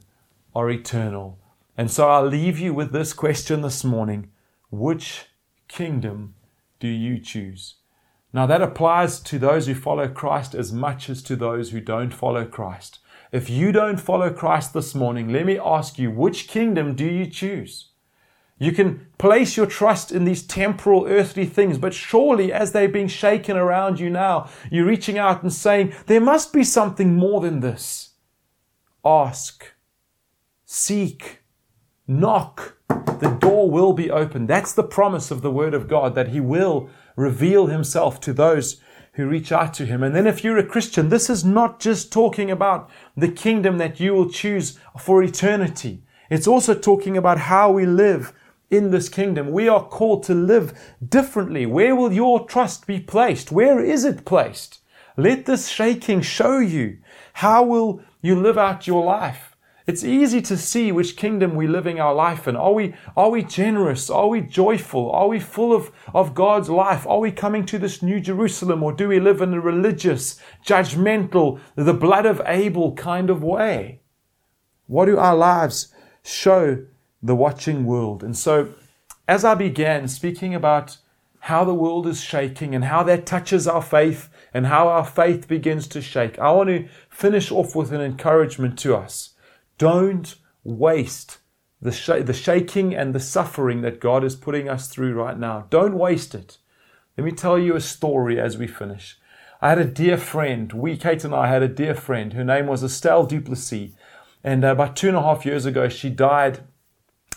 are 0.53 0.69
eternal. 0.69 1.39
And 1.77 1.89
so 1.89 2.09
I'll 2.09 2.25
leave 2.25 2.59
you 2.59 2.73
with 2.73 2.91
this 2.91 3.13
question 3.13 3.61
this 3.61 3.85
morning 3.85 4.29
Which 4.69 5.27
kingdom 5.69 6.35
do 6.81 6.89
you 6.89 7.17
choose? 7.19 7.75
Now, 8.33 8.45
that 8.45 8.61
applies 8.61 9.21
to 9.21 9.39
those 9.39 9.67
who 9.67 9.73
follow 9.73 10.09
Christ 10.09 10.53
as 10.53 10.73
much 10.73 11.09
as 11.09 11.23
to 11.23 11.37
those 11.37 11.71
who 11.71 11.79
don't 11.79 12.13
follow 12.13 12.43
Christ. 12.43 12.99
If 13.31 13.49
you 13.49 13.71
don't 13.71 14.01
follow 14.01 14.31
Christ 14.31 14.73
this 14.73 14.93
morning, 14.93 15.31
let 15.31 15.45
me 15.45 15.57
ask 15.57 15.97
you, 15.97 16.11
which 16.11 16.49
kingdom 16.49 16.93
do 16.93 17.05
you 17.05 17.25
choose? 17.25 17.90
You 18.62 18.71
can 18.71 19.08
place 19.17 19.58
your 19.58 19.65
trust 19.65 20.12
in 20.12 20.24
these 20.24 20.43
temporal, 20.43 21.08
earthly 21.08 21.47
things, 21.47 21.80
but 21.80 21.95
surely 21.95 22.54
as 22.54 22.71
they're 22.71 22.88
being 22.88 23.08
shaken 23.08 23.58
around 23.58 24.00
you 24.00 24.12
now, 24.12 24.52
you're 24.69 24.86
reaching 24.86 25.17
out 25.17 25.41
and 25.41 25.52
saying, 25.52 25.95
There 26.06 26.21
must 26.21 26.54
be 26.54 26.63
something 26.63 27.15
more 27.15 27.41
than 27.41 27.62
this. 27.62 28.12
Ask, 29.04 29.65
seek, 30.63 31.39
knock. 32.06 32.78
The 32.88 33.36
door 33.41 33.71
will 33.71 33.93
be 33.93 34.12
open. 34.12 34.45
That's 34.45 34.74
the 34.74 34.84
promise 34.84 35.32
of 35.32 35.41
the 35.41 35.50
Word 35.50 35.74
of 35.74 35.88
God 35.88 36.13
that 36.13 36.28
He 36.28 36.39
will 36.39 36.88
reveal 37.15 37.65
himself 37.65 38.19
to 38.19 38.32
those 38.32 38.80
who 39.13 39.28
reach 39.28 39.52
out 39.52 39.74
to 39.74 39.88
him. 39.88 40.04
And 40.04 40.15
then 40.15 40.28
if 40.28 40.43
you're 40.43 40.60
a 40.60 40.65
Christian, 40.65 41.10
this 41.10 41.32
is 41.32 41.43
not 41.43 41.80
just 41.80 42.13
talking 42.13 42.52
about 42.52 42.91
the 43.17 43.32
kingdom 43.32 43.80
that 43.80 44.00
you 44.00 44.13
will 44.13 44.30
choose 44.30 44.78
for 45.00 45.24
eternity. 45.24 46.04
It's 46.30 46.47
also 46.47 46.76
talking 46.76 47.17
about 47.17 47.39
how 47.39 47.71
we 47.71 47.88
live 47.88 48.34
in 48.71 48.89
this 48.89 49.10
kingdom. 49.10 49.51
We 49.51 49.67
are 49.67 49.84
called 49.84 50.23
to 50.23 50.34
live 50.34 50.73
differently. 51.07 51.65
Where 51.65 51.95
will 51.95 52.12
your 52.12 52.47
trust 52.47 52.88
be 52.88 52.99
placed? 52.99 53.51
Where 53.51 53.84
is 53.84 54.05
it 54.05 54.25
placed? 54.25 54.79
Let 55.17 55.45
this 55.45 55.67
shaking 55.67 56.21
show 56.21 56.57
you. 56.57 56.97
How 57.34 57.63
will 57.63 58.01
you 58.21 58.39
live 58.39 58.57
out 58.57 58.88
your 58.88 59.03
life? 59.03 59.55
It's 59.88 60.03
easy 60.03 60.41
to 60.43 60.57
see 60.57 60.91
which 60.91 61.17
kingdom 61.17 61.55
we're 61.55 61.67
living 61.67 61.99
our 61.99 62.13
life 62.13 62.47
in. 62.47 62.55
Are 62.55 62.71
we, 62.71 62.93
are 63.17 63.29
we 63.29 63.43
generous? 63.43 64.10
Are 64.10 64.27
we 64.27 64.39
joyful? 64.39 65.12
Are 65.12 65.27
we 65.27 65.39
full 65.39 65.73
of, 65.73 65.91
of 66.13 66.34
God's 66.34 66.69
life? 66.69 67.05
Are 67.07 67.19
we 67.19 67.31
coming 67.31 67.65
to 67.65 67.77
this 67.77 68.01
new 68.01 68.21
Jerusalem 68.21 68.84
or 68.84 68.93
do 68.93 69.10
we 69.10 69.19
live 69.19 69.41
in 69.41 69.53
a 69.53 69.60
religious, 69.60 70.39
judgmental, 70.65 71.60
the 71.75 71.93
blood 71.93 72.25
of 72.25 72.41
Abel 72.45 72.93
kind 72.93 73.29
of 73.29 73.43
way? 73.43 74.01
What 74.86 75.07
do 75.07 75.17
our 75.17 75.36
lives 75.36 75.93
show 76.23 76.86
the 77.21 77.36
watching 77.36 77.86
world? 77.86 78.23
And 78.23 78.38
so, 78.38 78.73
as 79.27 79.45
I 79.45 79.55
began 79.55 80.07
speaking 80.07 80.55
about 80.55 80.97
how 81.45 81.63
the 81.63 81.73
world 81.73 82.05
is 82.05 82.21
shaking 82.21 82.75
and 82.75 82.86
how 82.86 83.03
that 83.03 83.25
touches 83.25 83.67
our 83.67 83.81
faith 83.81 84.29
and 84.53 84.67
how 84.67 84.88
our 84.88 85.05
faith 85.05 85.47
begins 85.47 85.88
to 85.88 86.01
shake, 86.01 86.38
I 86.39 86.51
want 86.51 86.69
to 86.69 86.88
finish 87.10 87.51
off 87.51 87.75
with 87.75 87.91
an 87.91 88.01
encouragement 88.01 88.77
to 88.79 88.95
us 88.95 89.31
don't 89.81 90.36
waste 90.63 91.39
the, 91.81 91.91
sh- 91.91 92.23
the 92.23 92.34
shaking 92.34 92.93
and 92.93 93.15
the 93.15 93.19
suffering 93.19 93.81
that 93.81 93.99
God 93.99 94.23
is 94.23 94.36
putting 94.36 94.69
us 94.69 94.88
through 94.88 95.15
right 95.15 95.39
now. 95.39 95.65
Don't 95.71 95.97
waste 95.97 96.36
it. 96.36 96.60
Let 97.17 97.23
me 97.23 97.31
tell 97.31 97.57
you 97.57 97.75
a 97.75 97.81
story 97.81 98.39
as 98.39 98.60
we 98.60 98.67
finish. 98.67 99.17
I 99.60 99.69
had 99.69 99.79
a 99.79 99.86
dear 99.86 100.17
friend, 100.17 100.71
we, 100.71 100.97
Kate 100.97 101.23
and 101.23 101.34
I, 101.34 101.47
had 101.47 101.63
a 101.63 101.67
dear 101.67 101.95
friend. 101.95 102.34
Her 102.34 102.43
name 102.43 102.67
was 102.67 102.84
Estelle 102.84 103.25
Duplessis. 103.25 103.93
And 104.43 104.63
uh, 104.63 104.67
about 104.67 104.95
two 104.95 105.07
and 105.07 105.17
a 105.17 105.23
half 105.23 105.47
years 105.47 105.65
ago, 105.65 105.89
she 105.89 106.12
died 106.12 106.60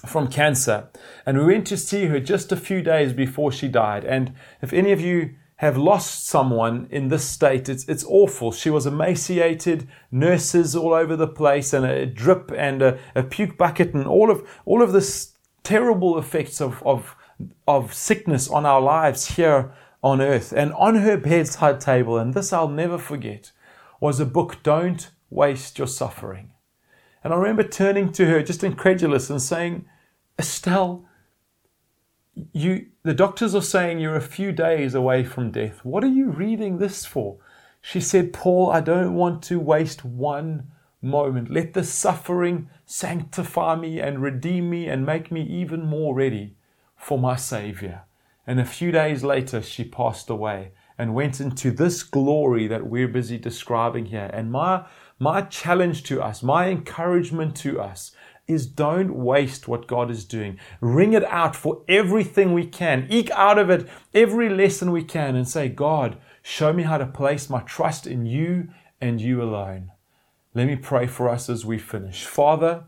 from 0.06 0.28
cancer. 0.28 0.88
And 1.26 1.38
we 1.38 1.44
went 1.44 1.66
to 1.68 1.76
see 1.76 2.06
her 2.06 2.20
just 2.20 2.52
a 2.52 2.56
few 2.56 2.82
days 2.82 3.12
before 3.12 3.52
she 3.52 3.68
died. 3.68 4.04
And 4.04 4.34
if 4.62 4.72
any 4.72 4.92
of 4.92 5.00
you 5.00 5.34
have 5.56 5.76
lost 5.76 6.26
someone 6.26 6.86
in 6.90 7.08
this 7.08 7.24
state. 7.24 7.68
It's, 7.68 7.84
it's 7.88 8.04
awful. 8.04 8.50
She 8.52 8.70
was 8.70 8.86
emaciated, 8.86 9.88
nurses 10.10 10.74
all 10.74 10.92
over 10.92 11.16
the 11.16 11.28
place, 11.28 11.72
and 11.72 11.86
a 11.86 12.06
drip 12.06 12.52
and 12.56 12.82
a, 12.82 12.98
a 13.14 13.22
puke 13.22 13.56
bucket, 13.56 13.94
and 13.94 14.06
all 14.06 14.30
of 14.30 14.46
all 14.64 14.82
of 14.82 14.92
this 14.92 15.32
terrible 15.62 16.18
effects 16.18 16.60
of, 16.60 16.82
of 16.84 17.16
of 17.66 17.94
sickness 17.94 18.48
on 18.48 18.66
our 18.66 18.80
lives 18.80 19.36
here 19.36 19.72
on 20.02 20.20
earth. 20.20 20.52
And 20.52 20.72
on 20.74 20.96
her 20.96 21.16
bedside 21.16 21.80
table, 21.80 22.18
and 22.18 22.34
this 22.34 22.52
I'll 22.52 22.68
never 22.68 22.98
forget, 22.98 23.52
was 24.00 24.20
a 24.20 24.26
book, 24.26 24.62
Don't 24.62 25.10
Waste 25.30 25.78
Your 25.78 25.88
Suffering. 25.88 26.50
And 27.22 27.32
I 27.32 27.36
remember 27.36 27.62
turning 27.62 28.12
to 28.12 28.26
her, 28.26 28.42
just 28.42 28.62
incredulous, 28.62 29.30
and 29.30 29.40
saying, 29.40 29.86
Estelle, 30.38 31.04
you 32.52 32.86
the 33.02 33.14
doctors 33.14 33.54
are 33.54 33.62
saying 33.62 34.00
you're 34.00 34.16
a 34.16 34.20
few 34.20 34.50
days 34.50 34.94
away 34.94 35.24
from 35.24 35.50
death. 35.50 35.84
What 35.84 36.02
are 36.02 36.08
you 36.08 36.30
reading 36.30 36.78
this 36.78 37.04
for? 37.04 37.36
She 37.80 38.00
said, 38.00 38.32
Paul, 38.32 38.70
I 38.70 38.80
don't 38.80 39.14
want 39.14 39.42
to 39.44 39.60
waste 39.60 40.04
one 40.04 40.72
moment. 41.02 41.50
Let 41.50 41.74
the 41.74 41.84
suffering 41.84 42.70
sanctify 42.86 43.76
me 43.76 44.00
and 44.00 44.22
redeem 44.22 44.70
me 44.70 44.88
and 44.88 45.04
make 45.04 45.30
me 45.30 45.42
even 45.42 45.84
more 45.84 46.14
ready 46.14 46.56
for 46.96 47.18
my 47.18 47.36
Savior. 47.36 48.04
And 48.46 48.58
a 48.58 48.64
few 48.64 48.90
days 48.90 49.22
later, 49.22 49.60
she 49.60 49.84
passed 49.84 50.30
away 50.30 50.72
and 50.96 51.14
went 51.14 51.40
into 51.40 51.70
this 51.70 52.02
glory 52.02 52.66
that 52.68 52.86
we're 52.86 53.08
busy 53.08 53.36
describing 53.36 54.06
here. 54.06 54.30
And 54.32 54.50
my, 54.50 54.86
my 55.18 55.42
challenge 55.42 56.04
to 56.04 56.22
us, 56.22 56.42
my 56.42 56.68
encouragement 56.68 57.56
to 57.56 57.80
us, 57.80 58.13
is 58.46 58.66
don't 58.66 59.14
waste 59.14 59.68
what 59.68 59.86
God 59.86 60.10
is 60.10 60.24
doing. 60.24 60.58
Wring 60.80 61.12
it 61.12 61.24
out 61.24 61.56
for 61.56 61.82
everything 61.88 62.52
we 62.52 62.66
can. 62.66 63.06
Eke 63.10 63.30
out 63.30 63.58
of 63.58 63.70
it 63.70 63.88
every 64.12 64.48
lesson 64.48 64.92
we 64.92 65.04
can 65.04 65.34
and 65.34 65.48
say, 65.48 65.68
God, 65.68 66.18
show 66.42 66.72
me 66.72 66.82
how 66.82 66.98
to 66.98 67.06
place 67.06 67.48
my 67.48 67.60
trust 67.60 68.06
in 68.06 68.26
you 68.26 68.68
and 69.00 69.20
you 69.20 69.42
alone. 69.42 69.92
Let 70.54 70.66
me 70.66 70.76
pray 70.76 71.06
for 71.06 71.28
us 71.28 71.48
as 71.48 71.64
we 71.64 71.78
finish. 71.78 72.24
Father, 72.24 72.84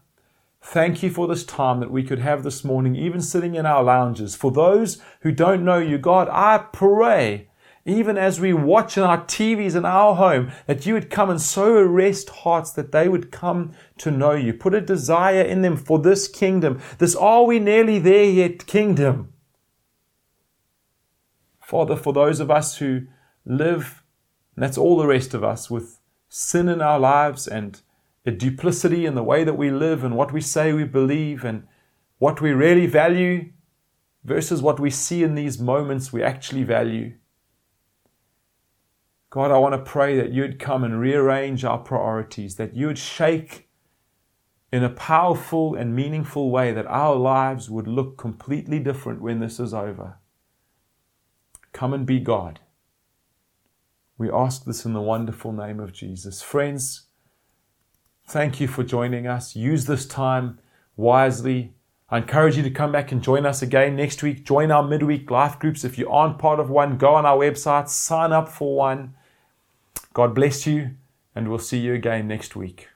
Thank 0.69 1.01
you 1.01 1.11
for 1.11 1.29
this 1.29 1.45
time 1.45 1.79
that 1.79 1.93
we 1.93 2.03
could 2.03 2.19
have 2.19 2.43
this 2.43 2.65
morning, 2.65 2.97
even 2.97 3.21
sitting 3.21 3.55
in 3.55 3.65
our 3.67 3.85
lounges. 3.85 4.35
For 4.35 4.51
those 4.51 5.01
who 5.21 5.31
don't 5.31 5.65
know 5.65 5.79
you, 5.79 5.97
God, 5.97 6.29
I 6.29 6.59
pray 6.59 7.49
even 7.87 8.19
as 8.19 8.41
we 8.41 8.53
watch 8.53 8.97
in 8.97 9.05
our 9.05 9.25
TVs 9.25 9.77
in 9.77 9.85
our 9.85 10.17
home, 10.17 10.51
that 10.67 10.85
you 10.85 10.95
would 10.95 11.09
come 11.09 11.31
and 11.31 11.41
so 11.41 11.77
arrest 11.77 12.29
hearts 12.29 12.73
that 12.73 12.91
they 12.91 13.09
would 13.09 13.31
come 13.31 13.73
to 13.99 14.11
know 14.11 14.33
you. 14.33 14.53
Put 14.53 14.75
a 14.75 14.81
desire 14.81 15.43
in 15.43 15.63
them 15.63 15.77
for 15.77 16.01
this 16.01 16.27
kingdom, 16.27 16.81
this 16.99 17.15
are 17.15 17.45
we 17.45 17.61
nearly 17.61 17.99
there 18.01 18.25
yet 18.25 18.67
kingdom. 18.67 19.33
Father, 21.61 21.97
for 21.97 22.13
those 22.13 22.41
of 22.41 22.51
us 22.51 22.79
who 22.79 23.03
live, 23.45 24.03
and 24.55 24.63
that's 24.63 24.79
all 24.79 24.97
the 24.97 25.07
rest 25.07 25.33
of 25.33 25.45
us, 25.45 25.71
with 25.71 26.01
sin 26.29 26.69
in 26.69 26.81
our 26.81 26.99
lives 26.99 27.47
and 27.47 27.81
a 28.25 28.33
duplicity 28.33 29.07
in 29.07 29.15
the 29.15 29.23
way 29.23 29.45
that 29.45 29.55
we 29.55 29.71
live 29.71 30.03
and 30.03 30.17
what 30.17 30.33
we 30.33 30.41
say 30.41 30.73
we 30.73 30.85
believe 30.85 31.45
and 31.45 31.67
what 32.19 32.41
we 32.41 32.51
really 32.51 32.87
value 32.87 33.51
versus 34.25 34.61
what 34.61 34.81
we 34.81 34.91
see 34.91 35.23
in 35.23 35.37
these 35.37 35.61
moments 35.61 36.13
we 36.13 36.23
actually 36.23 36.65
value. 36.65 37.15
God, 39.37 39.51
I 39.51 39.59
want 39.59 39.75
to 39.75 39.91
pray 39.91 40.17
that 40.17 40.33
you'd 40.33 40.59
come 40.59 40.83
and 40.83 40.99
rearrange 40.99 41.63
our 41.63 41.77
priorities, 41.77 42.57
that 42.57 42.75
you'd 42.75 42.97
shake 42.97 43.69
in 44.73 44.83
a 44.83 44.89
powerful 44.89 45.75
and 45.75 45.95
meaningful 45.95 46.51
way, 46.51 46.73
that 46.73 46.87
our 46.87 47.15
lives 47.15 47.69
would 47.69 47.87
look 47.87 48.17
completely 48.17 48.79
different 48.79 49.21
when 49.21 49.41
this 49.41 49.61
is 49.61 49.75
over. 49.75 50.17
Come 51.75 51.93
and 51.93 52.07
be 52.07 52.19
God. 52.19 52.61
We 54.17 54.31
ask 54.31 54.65
this 54.65 54.87
in 54.87 54.95
the 54.95 55.03
wonderful 55.03 55.53
name 55.53 55.81
of 55.81 55.93
Jesus. 55.93 56.41
Friends, 56.41 57.09
thank 58.27 58.59
you 58.59 58.67
for 58.67 58.85
joining 58.85 59.27
us. 59.27 59.55
Use 59.55 59.85
this 59.85 60.07
time 60.07 60.61
wisely. 60.97 61.75
I 62.09 62.17
encourage 62.17 62.57
you 62.57 62.63
to 62.63 62.71
come 62.71 62.91
back 62.91 63.13
and 63.13 63.23
join 63.23 63.45
us 63.45 63.61
again 63.61 63.97
next 63.97 64.23
week. 64.23 64.47
Join 64.47 64.71
our 64.71 64.83
midweek 64.83 65.31
life 65.31 65.59
groups. 65.59 65.85
If 65.85 65.99
you 65.99 66.09
aren't 66.09 66.39
part 66.39 66.59
of 66.59 66.71
one, 66.71 66.97
go 66.97 67.17
on 67.17 67.27
our 67.27 67.37
website, 67.37 67.91
sign 67.91 68.33
up 68.33 68.49
for 68.49 68.75
one. 68.75 69.15
God 70.17 70.35
bless 70.35 70.67
you, 70.67 70.93
and 71.35 71.47
we'll 71.47 71.59
see 71.59 71.77
you 71.79 71.93
again 71.93 72.27
next 72.27 72.57
week. 72.57 72.89